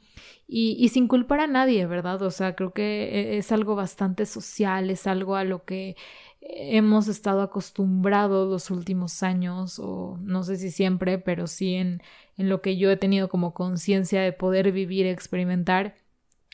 Y, 0.54 0.90
sin 0.90 1.08
culpar 1.08 1.40
a 1.40 1.48
nadie, 1.48 1.86
¿verdad? 1.86 2.22
O 2.24 2.32
sea, 2.32 2.56
creo 2.56 2.74
que 2.74 3.36
e, 3.36 3.38
es 3.38 3.54
algo 3.54 3.76
bastante 3.76 4.26
social, 4.26 4.90
es 4.90 5.08
algo 5.08 5.38
a 5.38 5.46
lo 5.46 5.64
que 5.64 5.96
hemos 6.42 7.08
estado 7.08 7.42
acostumbrados 7.42 8.50
los 8.50 8.72
últimos 8.72 9.24
años, 9.24 9.80
o 9.80 10.18
no 10.22 10.44
sé 10.44 10.58
si 10.58 10.72
siempre, 10.72 11.18
pero 11.20 11.48
sí 11.48 11.76
en, 11.76 12.02
en 12.38 12.50
lo 12.50 12.62
que 12.62 12.78
yo 12.78 12.90
he 12.92 12.98
tenido 12.98 13.30
como 13.30 13.54
conciencia 13.54 14.22
de 14.22 14.34
poder 14.34 14.72
vivir, 14.72 15.06
experimentar, 15.06 15.96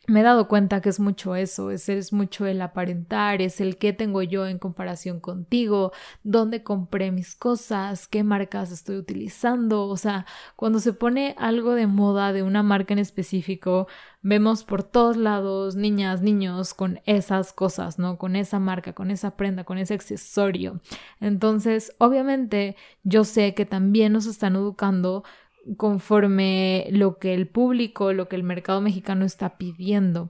me 0.07 0.21
he 0.21 0.23
dado 0.23 0.47
cuenta 0.47 0.79
que 0.79 0.87
es 0.87 1.01
mucho 1.01 1.35
eso, 1.35 1.69
es, 1.69 2.13
mucho 2.13 2.45
el 2.45 2.61
aparentar, 2.61 3.41
es 3.41 3.59
el 3.59 3.77
qué 3.77 3.91
tengo 3.91 4.23
yo 4.23 4.47
en 4.47 4.57
comparación 4.57 5.19
contigo, 5.19 5.91
dónde 6.23 6.63
compré 6.63 7.11
mis 7.11 7.35
cosas, 7.35 8.07
qué 8.07 8.23
marcas 8.23 8.71
estoy 8.71 8.95
utilizando, 8.95 9.85
o 9.85 9.97
sea, 9.97 10.25
cuando 10.55 10.79
se 10.79 10.93
pone 10.93 11.35
algo 11.37 11.75
de 11.75 11.87
moda 11.87 12.31
de 12.31 12.41
una 12.41 12.63
marca 12.63 12.93
en 12.93 12.99
específico, 12.99 13.87
vemos 14.21 14.63
por 14.63 14.81
todos 14.83 15.17
lados 15.17 15.75
niñas, 15.75 16.21
niños 16.21 16.73
con 16.73 17.01
esas 17.05 17.51
cosas, 17.51 17.99
¿no? 17.99 18.17
Con 18.17 18.37
esa 18.37 18.59
marca, 18.59 18.93
con 18.93 19.11
esa 19.11 19.35
prenda, 19.35 19.65
con 19.65 19.77
ese 19.77 19.93
accesorio. 19.93 20.79
Entonces, 21.19 21.93
obviamente, 21.97 22.77
yo 23.03 23.25
sé 23.25 23.53
que 23.53 23.65
también 23.65 24.13
nos 24.13 24.25
están 24.25 24.55
educando 24.55 25.25
conforme 25.75 26.87
lo 26.91 27.17
que 27.17 27.33
el 27.33 27.47
público, 27.47 28.13
lo 28.13 28.29
que 28.29 28.35
el 28.35 28.43
mercado 28.43 28.81
mexicano 28.81 29.25
está 29.25 29.57
pidiendo. 29.57 30.29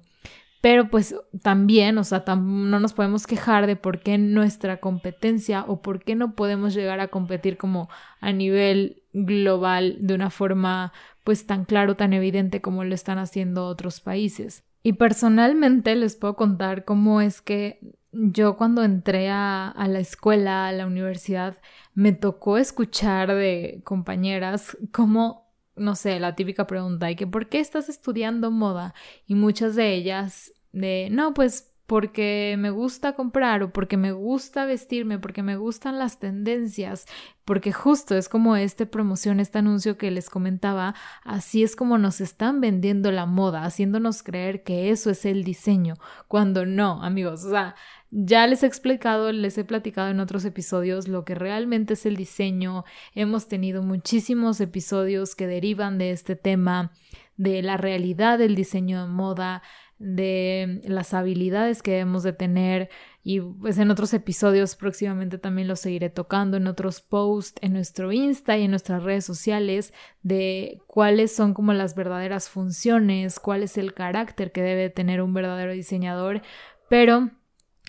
pero 0.62 0.90
pues 0.90 1.16
también, 1.44 1.98
o 1.98 2.04
sea, 2.04 2.24
no 2.26 2.80
nos 2.80 2.94
podemos 2.94 3.28
quejar 3.28 3.68
de 3.68 3.76
por 3.76 4.00
qué 4.02 4.18
nuestra 4.18 4.78
competencia 4.78 5.64
o 5.68 5.82
por 5.82 6.04
qué 6.04 6.16
no 6.16 6.36
podemos 6.36 6.74
llegar 6.74 7.00
a 7.00 7.10
competir 7.10 7.58
como 7.58 7.90
a 8.20 8.32
nivel 8.34 9.04
global 9.14 9.98
de 10.00 10.16
una 10.16 10.30
forma 10.30 10.94
pues 11.24 11.46
tan 11.46 11.66
claro, 11.66 11.96
tan 11.96 12.14
evidente 12.14 12.62
como 12.62 12.84
lo 12.84 12.96
están 12.96 13.18
haciendo 13.18 13.66
otros 13.68 14.02
países. 14.02 14.64
Y 14.84 14.94
personalmente 14.94 15.96
les 15.96 16.16
puedo 16.16 16.36
contar 16.36 16.86
cómo 16.86 17.22
es 17.22 17.42
que 17.42 17.97
yo 18.12 18.58
cuando 18.58 18.84
entré 18.84 19.30
a, 19.30 19.70
a, 19.70 19.88
la 19.88 20.00
escuela, 20.00 20.68
a 20.68 20.72
la 20.72 20.88
universidad, 20.88 21.58
me 21.94 22.14
tocó 22.14 22.58
escuchar 22.58 23.34
de 23.34 23.82
compañeras 23.84 24.78
cómo, 24.92 25.52
no 25.76 25.96
sé, 25.96 26.20
la 26.20 26.36
típica 26.36 26.68
pregunta, 26.68 27.12
¿y 27.12 27.16
que 27.16 27.28
por 27.28 27.50
qué 27.50 27.60
estás 27.60 27.90
estudiando 27.90 28.52
moda? 28.52 28.94
Y 29.26 29.36
muchas 29.36 29.76
de 29.76 29.94
ellas 29.94 30.54
de, 30.72 31.10
no, 31.12 31.34
pues 31.34 31.74
porque 31.88 32.58
me 32.60 32.70
gusta 32.70 33.14
comprar 33.14 33.64
o 33.64 33.72
porque 33.72 33.96
me 33.96 34.12
gusta 34.12 34.66
vestirme, 34.66 35.20
porque 35.20 35.42
me 35.42 35.56
gustan 35.56 35.98
las 35.98 36.20
tendencias, 36.20 37.06
porque 37.46 37.72
justo 37.72 38.14
es 38.16 38.28
como 38.28 38.58
este 38.58 38.86
promoción, 38.86 39.40
este 39.40 39.60
anuncio 39.60 39.98
que 39.98 40.12
les 40.12 40.30
comentaba, 40.30 40.96
así 41.24 41.64
es 41.64 41.78
como 41.78 41.98
nos 41.98 42.20
están 42.20 42.60
vendiendo 42.60 43.10
la 43.14 43.26
moda, 43.26 43.64
haciéndonos 43.64 44.22
creer 44.22 44.64
que 44.64 44.90
eso 44.90 45.10
es 45.10 45.26
el 45.26 45.46
diseño, 45.46 45.94
cuando 46.28 46.66
no, 46.66 47.02
amigos, 47.02 47.46
o 47.46 47.52
sea, 47.52 47.76
ya 48.12 48.48
les 48.48 48.64
he 48.64 48.68
explicado, 48.68 49.32
les 49.32 49.58
he 49.58 49.64
platicado 49.64 50.10
en 50.10 50.20
otros 50.20 50.46
episodios 50.46 51.08
lo 51.08 51.26
que 51.26 51.36
realmente 51.36 51.94
es 51.94 52.06
el 52.06 52.16
diseño, 52.16 52.86
hemos 53.14 53.48
tenido 53.48 53.84
muchísimos 53.84 54.62
episodios 54.62 55.36
que 55.36 55.48
derivan 55.48 55.98
de 55.98 56.12
este 56.12 56.36
tema, 56.36 56.92
de 57.36 57.62
la 57.62 57.78
realidad 57.78 58.40
del 58.40 58.56
diseño 58.56 59.06
de 59.06 59.12
moda, 59.12 59.62
de 60.00 60.82
las 60.86 61.14
habilidades 61.14 61.82
que 61.82 61.92
debemos 61.92 62.24
de 62.24 62.34
tener. 62.34 62.90
Y 63.24 63.42
pues 63.42 63.78
en 63.78 63.92
otros 63.92 64.14
episodios 64.14 64.76
próximamente 64.76 65.38
también 65.38 65.68
los 65.68 65.82
seguiré 65.82 66.10
tocando 66.10 66.58
en 66.58 66.68
otros 66.68 67.02
posts 67.02 67.60
en 67.62 67.74
nuestro 67.74 68.12
Insta 68.12 68.58
y 68.58 68.64
en 68.64 68.72
nuestras 68.72 69.04
redes 69.04 69.26
sociales 69.26 69.94
de 70.22 70.82
cuáles 70.88 71.36
son 71.36 71.54
como 71.54 71.74
las 71.74 71.96
verdaderas 71.96 72.50
funciones, 72.50 73.40
cuál 73.40 73.64
es 73.64 73.78
el 73.78 73.94
carácter 73.94 74.52
que 74.52 74.62
debe 74.62 74.90
tener 74.90 75.22
un 75.22 75.34
verdadero 75.34 75.74
diseñador, 75.74 76.42
pero 76.90 77.32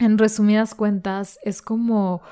en 0.01 0.19
resumidas 0.19 0.75
cuentas 0.75 1.39
es 1.43 1.63
como 1.63 2.23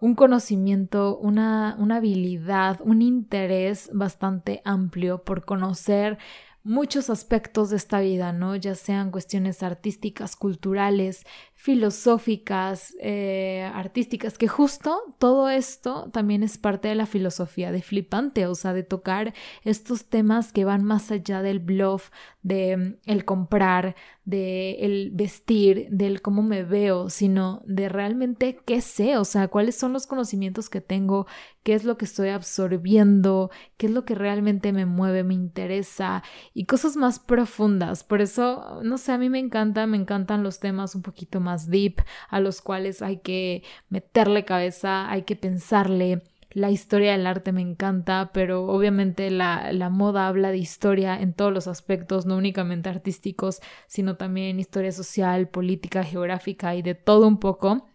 un 0.00 0.14
conocimiento, 0.14 1.16
una, 1.18 1.76
una 1.78 1.96
habilidad, 1.96 2.80
un 2.82 3.02
interés 3.02 3.90
bastante 3.92 4.60
amplio 4.64 5.24
por 5.24 5.44
conocer 5.44 6.18
muchos 6.62 7.10
aspectos 7.10 7.70
de 7.70 7.76
esta 7.76 8.00
vida, 8.00 8.32
¿no? 8.32 8.56
Ya 8.56 8.74
sean 8.74 9.10
cuestiones 9.10 9.62
artísticas, 9.62 10.34
culturales, 10.36 11.24
filosóficas, 11.66 12.94
eh, 13.00 13.68
artísticas, 13.74 14.38
que 14.38 14.46
justo 14.46 15.02
todo 15.18 15.48
esto 15.48 16.08
también 16.12 16.44
es 16.44 16.58
parte 16.58 16.86
de 16.86 16.94
la 16.94 17.06
filosofía 17.06 17.72
de 17.72 17.82
Flipante, 17.82 18.46
o 18.46 18.54
sea, 18.54 18.72
de 18.72 18.84
tocar 18.84 19.34
estos 19.64 20.04
temas 20.04 20.52
que 20.52 20.64
van 20.64 20.84
más 20.84 21.10
allá 21.10 21.42
del 21.42 21.58
bluff, 21.58 22.10
de 22.44 22.76
mm, 22.76 22.94
el 23.06 23.24
comprar, 23.24 23.96
de 24.24 24.76
el 24.80 25.10
vestir, 25.12 25.88
del 25.90 26.22
cómo 26.22 26.42
me 26.42 26.62
veo, 26.62 27.10
sino 27.10 27.62
de 27.64 27.88
realmente 27.88 28.60
qué 28.64 28.80
sé, 28.80 29.16
o 29.16 29.24
sea, 29.24 29.48
cuáles 29.48 29.76
son 29.76 29.92
los 29.92 30.06
conocimientos 30.06 30.68
que 30.68 30.80
tengo, 30.80 31.26
qué 31.64 31.74
es 31.74 31.84
lo 31.84 31.96
que 31.96 32.04
estoy 32.04 32.28
absorbiendo, 32.28 33.50
qué 33.76 33.86
es 33.86 33.92
lo 33.92 34.04
que 34.04 34.14
realmente 34.14 34.72
me 34.72 34.86
mueve, 34.86 35.24
me 35.24 35.34
interesa 35.34 36.22
y 36.54 36.66
cosas 36.66 36.96
más 36.96 37.18
profundas. 37.18 38.04
Por 38.04 38.20
eso, 38.20 38.80
no 38.84 38.98
sé, 38.98 39.12
a 39.12 39.18
mí 39.18 39.30
me 39.30 39.40
encanta, 39.40 39.86
me 39.86 39.96
encantan 39.96 40.44
los 40.44 40.60
temas 40.60 40.94
un 40.94 41.02
poquito 41.02 41.40
más 41.40 41.55
deep, 41.64 42.02
a 42.28 42.40
los 42.40 42.60
cuales 42.60 43.02
hay 43.02 43.18
que 43.18 43.62
meterle 43.88 44.44
cabeza, 44.44 45.10
hay 45.10 45.22
que 45.22 45.36
pensarle. 45.36 46.22
La 46.50 46.70
historia 46.70 47.12
del 47.12 47.26
arte 47.26 47.52
me 47.52 47.60
encanta, 47.60 48.30
pero 48.32 48.66
obviamente 48.66 49.30
la, 49.30 49.72
la, 49.72 49.90
moda 49.90 50.28
habla 50.28 50.50
de 50.50 50.58
historia 50.58 51.20
en 51.20 51.34
todos 51.34 51.52
los 51.52 51.66
aspectos, 51.66 52.24
no 52.24 52.36
únicamente 52.36 52.88
artísticos, 52.88 53.60
sino 53.88 54.16
también 54.16 54.58
historia 54.58 54.92
social, 54.92 55.48
política, 55.48 56.02
geográfica 56.04 56.74
y 56.74 56.82
de 56.82 56.94
todo 56.94 57.28
un 57.28 57.38
poco. 57.38 57.88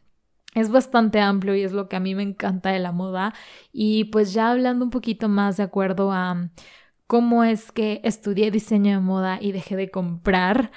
Es 0.53 0.69
bastante 0.69 1.19
amplio 1.21 1.55
y 1.55 1.63
es 1.63 1.71
lo 1.71 1.87
que 1.87 1.95
a 1.95 1.99
mí 2.01 2.13
me 2.13 2.23
encanta 2.23 2.71
de 2.71 2.79
la 2.79 2.91
moda. 2.91 3.33
Y 3.71 4.05
pues 4.05 4.33
ya 4.33 4.51
hablando 4.51 4.83
un 4.85 4.91
poquito 4.91 5.29
más 5.29 5.57
de 5.57 5.63
acuerdo 5.63 6.11
a 6.11 6.49
cómo 7.11 7.43
es 7.43 7.73
que 7.73 8.01
estudié 8.05 8.51
diseño 8.51 8.93
de 8.93 8.99
moda 9.01 9.37
y 9.41 9.51
dejé 9.51 9.75
de 9.75 9.91
comprar, 9.91 10.71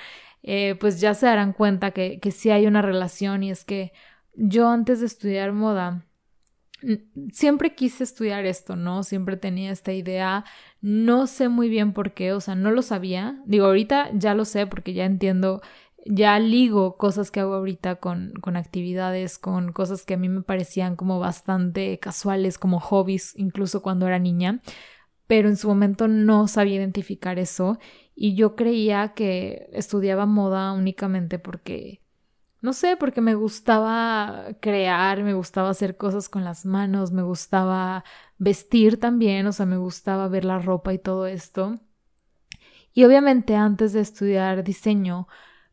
eh, 0.44 0.76
pues 0.78 1.00
ya 1.00 1.14
se 1.14 1.26
darán 1.26 1.54
cuenta 1.54 1.90
que, 1.90 2.20
que 2.20 2.30
sí 2.30 2.50
hay 2.50 2.66
una 2.66 2.82
relación 2.82 3.42
y 3.42 3.50
es 3.50 3.64
que 3.64 3.92
yo 4.34 4.68
antes 4.68 5.00
de 5.00 5.06
estudiar 5.06 5.52
moda, 5.52 6.04
siempre 7.32 7.74
quise 7.74 8.04
estudiar 8.04 8.44
esto, 8.44 8.76
¿no? 8.76 9.02
Siempre 9.02 9.36
tenía 9.36 9.70
esta 9.70 9.92
idea, 9.92 10.44
no 10.80 11.26
sé 11.26 11.48
muy 11.48 11.68
bien 11.68 11.92
por 11.94 12.12
qué, 12.12 12.32
o 12.32 12.40
sea, 12.40 12.54
no 12.54 12.70
lo 12.70 12.82
sabía. 12.82 13.40
Digo, 13.46 13.66
ahorita 13.66 14.10
ya 14.12 14.34
lo 14.34 14.44
sé 14.44 14.66
porque 14.66 14.92
ya 14.92 15.06
entiendo, 15.06 15.62
ya 16.04 16.38
ligo 16.38 16.96
cosas 16.96 17.30
que 17.30 17.40
hago 17.40 17.54
ahorita 17.54 17.96
con, 17.96 18.34
con 18.40 18.56
actividades, 18.56 19.38
con 19.38 19.72
cosas 19.72 20.04
que 20.04 20.14
a 20.14 20.18
mí 20.18 20.28
me 20.28 20.42
parecían 20.42 20.96
como 20.96 21.18
bastante 21.18 21.98
casuales, 21.98 22.58
como 22.58 22.80
hobbies, 22.80 23.34
incluso 23.36 23.80
cuando 23.82 24.06
era 24.06 24.18
niña, 24.18 24.60
pero 25.26 25.49
en 25.49 25.57
su 25.57 25.69
momento 25.69 26.09
no 26.09 26.49
sabía 26.49 26.76
identificar 26.76 27.38
eso 27.38 27.78
y 28.14 28.35
yo 28.35 28.54
creía 28.57 29.14
que 29.14 29.69
estudiaba 29.73 30.26
moda 30.26 30.73
únicamente 30.73 31.38
porque, 31.38 32.02
no 32.61 32.73
sé, 32.73 32.97
porque 32.97 33.21
me 33.21 33.35
gustaba 33.35 34.47
crear, 34.61 35.23
me 35.23 35.35
gustaba 35.35 35.71
hacer 35.71 35.97
cosas 35.97 36.28
con 36.28 36.45
las 36.45 36.64
manos, 36.66 37.12
me 37.12 37.23
gustaba 37.23 38.04
vestir 38.38 38.99
también, 39.00 39.47
o 39.47 39.52
sea, 39.52 39.66
me 39.66 39.76
gustaba 39.76 40.28
ver 40.28 40.45
la 40.45 40.59
ropa 40.59 40.93
y 40.93 40.99
todo 40.99 41.26
esto. 41.26 41.76
Y 42.93 43.04
obviamente 43.04 43.57
antes 43.57 43.93
de 43.93 44.00
estudiar 44.00 44.62
diseño, 44.62 45.26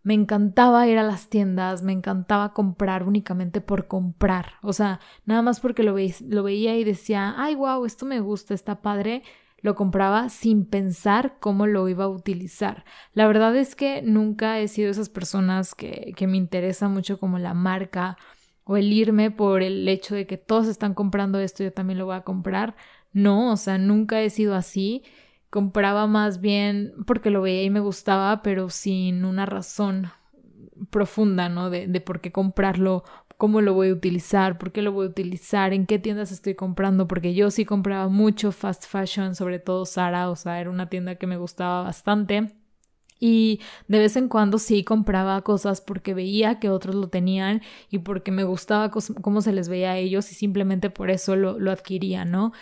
me 0.03 0.15
encantaba 0.15 0.87
ir 0.87 0.97
a 0.97 1.03
las 1.03 1.29
tiendas, 1.29 1.83
me 1.83 1.91
encantaba 1.91 2.53
comprar 2.53 3.03
únicamente 3.03 3.61
por 3.61 3.87
comprar, 3.87 4.53
o 4.63 4.73
sea, 4.73 4.99
nada 5.25 5.43
más 5.43 5.59
porque 5.59 5.83
lo, 5.83 5.95
lo 6.27 6.43
veía 6.43 6.75
y 6.75 6.83
decía, 6.83 7.35
ay, 7.37 7.53
wow, 7.55 7.85
esto 7.85 8.05
me 8.07 8.19
gusta, 8.19 8.55
está 8.55 8.81
padre, 8.81 9.21
lo 9.61 9.75
compraba 9.75 10.29
sin 10.29 10.65
pensar 10.65 11.37
cómo 11.39 11.67
lo 11.67 11.87
iba 11.87 12.05
a 12.05 12.09
utilizar. 12.09 12.83
La 13.13 13.27
verdad 13.27 13.55
es 13.55 13.75
que 13.75 14.01
nunca 14.01 14.59
he 14.59 14.67
sido 14.67 14.89
esas 14.89 15.09
personas 15.09 15.75
que, 15.75 16.13
que 16.15 16.27
me 16.27 16.37
interesa 16.37 16.87
mucho 16.89 17.19
como 17.19 17.37
la 17.39 17.53
marca 17.53 18.17
o 18.63 18.77
el 18.77 18.91
irme 18.93 19.31
por 19.31 19.63
el 19.63 19.87
hecho 19.87 20.15
de 20.15 20.27
que 20.27 20.37
todos 20.37 20.67
están 20.67 20.93
comprando 20.93 21.39
esto, 21.39 21.63
yo 21.63 21.73
también 21.73 21.99
lo 21.99 22.05
voy 22.05 22.15
a 22.15 22.21
comprar. 22.21 22.75
No, 23.13 23.51
o 23.51 23.57
sea, 23.57 23.77
nunca 23.77 24.21
he 24.21 24.29
sido 24.29 24.55
así. 24.55 25.03
Compraba 25.49 26.07
más 26.07 26.39
bien 26.39 26.93
porque 27.05 27.29
lo 27.29 27.41
veía 27.41 27.63
y 27.63 27.69
me 27.69 27.81
gustaba, 27.81 28.41
pero 28.41 28.69
sin 28.69 29.25
una 29.25 29.45
razón 29.45 30.11
profunda, 30.89 31.49
¿no? 31.49 31.69
De, 31.69 31.87
de 31.87 32.01
por 32.01 32.21
qué 32.21 32.31
comprarlo 32.31 33.03
cómo 33.41 33.61
lo 33.61 33.73
voy 33.73 33.89
a 33.89 33.93
utilizar, 33.93 34.59
por 34.59 34.71
qué 34.71 34.83
lo 34.83 34.91
voy 34.91 35.07
a 35.07 35.09
utilizar, 35.09 35.73
en 35.73 35.87
qué 35.87 35.97
tiendas 35.97 36.31
estoy 36.31 36.53
comprando, 36.53 37.07
porque 37.07 37.33
yo 37.33 37.49
sí 37.49 37.65
compraba 37.65 38.07
mucho 38.07 38.51
fast 38.51 38.85
fashion, 38.85 39.33
sobre 39.33 39.57
todo 39.57 39.87
Sara, 39.87 40.29
o 40.29 40.35
sea, 40.35 40.61
era 40.61 40.69
una 40.69 40.89
tienda 40.89 41.15
que 41.15 41.25
me 41.25 41.37
gustaba 41.37 41.81
bastante. 41.81 42.53
Y 43.19 43.59
de 43.87 43.97
vez 43.97 44.15
en 44.15 44.27
cuando 44.27 44.59
sí 44.59 44.83
compraba 44.83 45.41
cosas 45.41 45.81
porque 45.81 46.13
veía 46.13 46.59
que 46.59 46.69
otros 46.69 46.93
lo 46.93 47.09
tenían 47.09 47.63
y 47.89 47.97
porque 47.97 48.31
me 48.31 48.43
gustaba 48.43 48.91
cómo 48.91 49.41
se 49.41 49.53
les 49.53 49.69
veía 49.69 49.93
a 49.93 49.97
ellos 49.97 50.31
y 50.31 50.35
simplemente 50.35 50.91
por 50.91 51.09
eso 51.09 51.35
lo, 51.35 51.57
lo 51.57 51.71
adquiría, 51.71 52.25
¿no? 52.25 52.53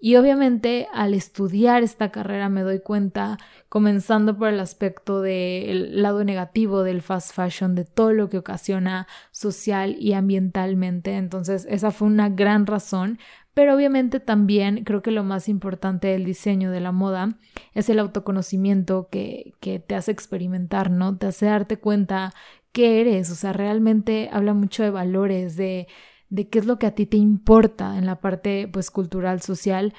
Y 0.00 0.14
obviamente 0.14 0.86
al 0.92 1.12
estudiar 1.12 1.82
esta 1.82 2.10
carrera 2.12 2.48
me 2.48 2.62
doy 2.62 2.78
cuenta, 2.80 3.36
comenzando 3.68 4.38
por 4.38 4.48
el 4.48 4.60
aspecto 4.60 5.20
del 5.22 6.02
lado 6.02 6.22
negativo 6.22 6.84
del 6.84 7.02
fast 7.02 7.34
fashion, 7.34 7.74
de 7.74 7.84
todo 7.84 8.12
lo 8.12 8.28
que 8.28 8.38
ocasiona 8.38 9.08
social 9.32 9.96
y 9.98 10.12
ambientalmente. 10.12 11.16
Entonces 11.16 11.66
esa 11.68 11.90
fue 11.90 12.06
una 12.06 12.28
gran 12.28 12.66
razón. 12.66 13.18
Pero 13.54 13.74
obviamente 13.74 14.20
también 14.20 14.84
creo 14.84 15.02
que 15.02 15.10
lo 15.10 15.24
más 15.24 15.48
importante 15.48 16.06
del 16.06 16.24
diseño 16.24 16.70
de 16.70 16.78
la 16.78 16.92
moda 16.92 17.36
es 17.74 17.90
el 17.90 17.98
autoconocimiento 17.98 19.08
que, 19.10 19.54
que 19.58 19.80
te 19.80 19.96
hace 19.96 20.12
experimentar, 20.12 20.92
¿no? 20.92 21.18
Te 21.18 21.26
hace 21.26 21.46
darte 21.46 21.76
cuenta 21.76 22.32
qué 22.70 23.00
eres. 23.00 23.32
O 23.32 23.34
sea, 23.34 23.52
realmente 23.52 24.30
habla 24.32 24.54
mucho 24.54 24.84
de 24.84 24.90
valores, 24.90 25.56
de 25.56 25.88
de 26.30 26.48
qué 26.48 26.58
es 26.58 26.66
lo 26.66 26.78
que 26.78 26.86
a 26.86 26.94
ti 26.94 27.06
te 27.06 27.16
importa 27.16 27.98
en 27.98 28.06
la 28.06 28.20
parte 28.20 28.68
pues 28.68 28.90
cultural, 28.90 29.40
social, 29.40 29.94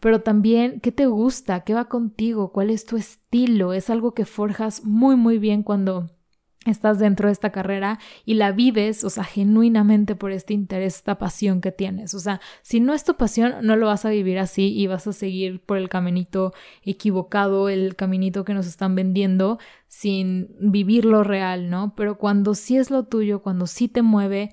pero 0.00 0.20
también 0.20 0.80
qué 0.80 0.92
te 0.92 1.06
gusta, 1.06 1.60
qué 1.64 1.74
va 1.74 1.88
contigo, 1.88 2.52
cuál 2.52 2.70
es 2.70 2.84
tu 2.84 2.96
estilo, 2.96 3.72
es 3.72 3.90
algo 3.90 4.14
que 4.14 4.24
forjas 4.24 4.84
muy 4.84 5.16
muy 5.16 5.38
bien 5.38 5.62
cuando 5.62 6.08
estás 6.70 6.98
dentro 6.98 7.28
de 7.28 7.32
esta 7.32 7.50
carrera 7.50 7.98
y 8.24 8.34
la 8.34 8.52
vives, 8.52 9.04
o 9.04 9.10
sea, 9.10 9.24
genuinamente 9.24 10.14
por 10.14 10.32
este 10.32 10.54
interés, 10.54 10.96
esta 10.96 11.18
pasión 11.18 11.60
que 11.60 11.72
tienes. 11.72 12.14
O 12.14 12.20
sea, 12.20 12.40
si 12.62 12.80
no 12.80 12.94
es 12.94 13.04
tu 13.04 13.14
pasión, 13.14 13.54
no 13.62 13.76
lo 13.76 13.86
vas 13.86 14.04
a 14.04 14.10
vivir 14.10 14.38
así 14.38 14.74
y 14.74 14.86
vas 14.86 15.06
a 15.06 15.12
seguir 15.12 15.60
por 15.60 15.78
el 15.78 15.88
caminito 15.88 16.52
equivocado, 16.82 17.68
el 17.68 17.96
caminito 17.96 18.44
que 18.44 18.54
nos 18.54 18.66
están 18.66 18.94
vendiendo 18.94 19.58
sin 19.86 20.54
vivir 20.60 21.04
lo 21.04 21.24
real, 21.24 21.70
¿no? 21.70 21.94
Pero 21.96 22.18
cuando 22.18 22.54
sí 22.54 22.76
es 22.76 22.90
lo 22.90 23.04
tuyo, 23.04 23.40
cuando 23.40 23.66
sí 23.66 23.88
te 23.88 24.02
mueve, 24.02 24.52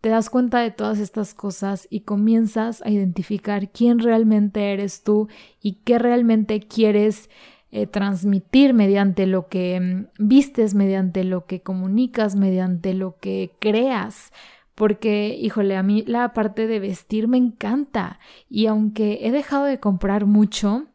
te 0.00 0.10
das 0.10 0.30
cuenta 0.30 0.60
de 0.60 0.70
todas 0.70 0.98
estas 0.98 1.34
cosas 1.34 1.88
y 1.90 2.00
comienzas 2.00 2.82
a 2.82 2.90
identificar 2.90 3.70
quién 3.70 3.98
realmente 3.98 4.72
eres 4.72 5.02
tú 5.02 5.28
y 5.60 5.74
qué 5.84 5.98
realmente 5.98 6.60
quieres 6.60 7.28
eh, 7.70 7.86
transmitir 7.86 8.72
mediante 8.72 9.26
lo 9.26 9.48
que 9.48 9.78
mm, 9.80 10.06
vistes, 10.18 10.74
mediante 10.74 11.24
lo 11.24 11.46
que 11.46 11.60
comunicas, 11.60 12.36
mediante 12.36 12.94
lo 12.94 13.16
que 13.18 13.50
creas. 13.58 14.32
Porque, 14.74 15.36
híjole, 15.38 15.76
a 15.76 15.82
mí 15.82 16.04
la 16.06 16.32
parte 16.32 16.66
de 16.66 16.78
vestir 16.78 17.28
me 17.28 17.36
encanta. 17.36 18.18
Y 18.48 18.66
aunque 18.66 19.26
he 19.26 19.32
dejado 19.32 19.64
de 19.64 19.80
comprar 19.80 20.24
mucho, 20.24 20.86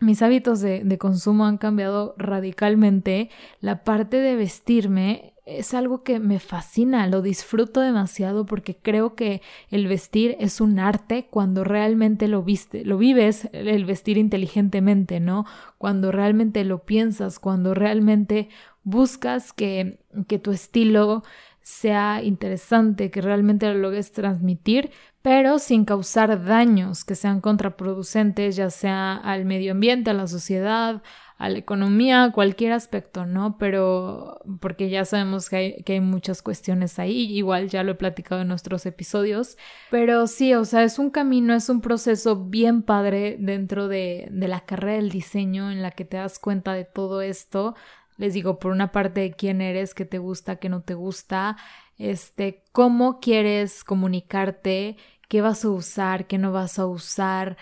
mis 0.00 0.22
hábitos 0.22 0.60
de, 0.60 0.84
de 0.84 0.98
consumo 0.98 1.46
han 1.46 1.58
cambiado 1.58 2.14
radicalmente. 2.18 3.30
La 3.60 3.84
parte 3.84 4.18
de 4.18 4.36
vestirme 4.36 5.34
es 5.46 5.74
algo 5.74 6.02
que 6.02 6.18
me 6.18 6.40
fascina, 6.40 7.06
lo 7.06 7.22
disfruto 7.22 7.80
demasiado 7.80 8.46
porque 8.46 8.76
creo 8.76 9.14
que 9.14 9.42
el 9.70 9.86
vestir 9.86 10.36
es 10.40 10.60
un 10.60 10.80
arte 10.80 11.28
cuando 11.30 11.62
realmente 11.62 12.26
lo 12.26 12.42
viste, 12.42 12.84
lo 12.84 12.98
vives 12.98 13.48
el 13.52 13.84
vestir 13.84 14.18
inteligentemente, 14.18 15.20
¿no? 15.20 15.46
Cuando 15.78 16.10
realmente 16.10 16.64
lo 16.64 16.84
piensas, 16.84 17.38
cuando 17.38 17.74
realmente 17.74 18.48
buscas 18.82 19.52
que, 19.52 20.00
que 20.26 20.40
tu 20.40 20.50
estilo 20.50 21.22
sea 21.66 22.22
interesante, 22.22 23.10
que 23.10 23.20
realmente 23.20 23.66
lo 23.66 23.74
logres 23.74 24.12
transmitir, 24.12 24.92
pero 25.20 25.58
sin 25.58 25.84
causar 25.84 26.44
daños 26.44 27.04
que 27.04 27.16
sean 27.16 27.40
contraproducentes, 27.40 28.54
ya 28.54 28.70
sea 28.70 29.16
al 29.16 29.46
medio 29.46 29.72
ambiente, 29.72 30.10
a 30.10 30.14
la 30.14 30.28
sociedad, 30.28 31.02
a 31.38 31.48
la 31.48 31.58
economía, 31.58 32.30
cualquier 32.32 32.70
aspecto, 32.70 33.26
¿no? 33.26 33.58
Pero 33.58 34.40
porque 34.60 34.90
ya 34.90 35.04
sabemos 35.04 35.50
que 35.50 35.56
hay, 35.56 35.82
que 35.82 35.94
hay 35.94 36.00
muchas 36.00 36.40
cuestiones 36.40 37.00
ahí, 37.00 37.36
igual 37.36 37.68
ya 37.68 37.82
lo 37.82 37.90
he 37.90 37.96
platicado 37.96 38.42
en 38.42 38.48
nuestros 38.48 38.86
episodios, 38.86 39.58
pero 39.90 40.28
sí, 40.28 40.54
o 40.54 40.64
sea, 40.64 40.84
es 40.84 41.00
un 41.00 41.10
camino, 41.10 41.52
es 41.52 41.68
un 41.68 41.80
proceso 41.80 42.44
bien 42.44 42.82
padre 42.82 43.38
dentro 43.40 43.88
de, 43.88 44.28
de 44.30 44.46
la 44.46 44.60
carrera 44.60 44.98
del 44.98 45.10
diseño 45.10 45.72
en 45.72 45.82
la 45.82 45.90
que 45.90 46.04
te 46.04 46.16
das 46.16 46.38
cuenta 46.38 46.74
de 46.74 46.84
todo 46.84 47.22
esto. 47.22 47.74
Les 48.16 48.34
digo, 48.34 48.58
por 48.58 48.72
una 48.72 48.92
parte 48.92 49.20
de 49.20 49.32
quién 49.32 49.60
eres, 49.60 49.94
qué 49.94 50.04
te 50.04 50.18
gusta, 50.18 50.56
qué 50.56 50.68
no 50.68 50.82
te 50.82 50.94
gusta, 50.94 51.56
este, 51.98 52.62
cómo 52.72 53.20
quieres 53.20 53.84
comunicarte, 53.84 54.96
qué 55.28 55.42
vas 55.42 55.64
a 55.64 55.70
usar, 55.70 56.26
qué 56.26 56.38
no 56.38 56.52
vas 56.52 56.78
a 56.78 56.86
usar, 56.86 57.56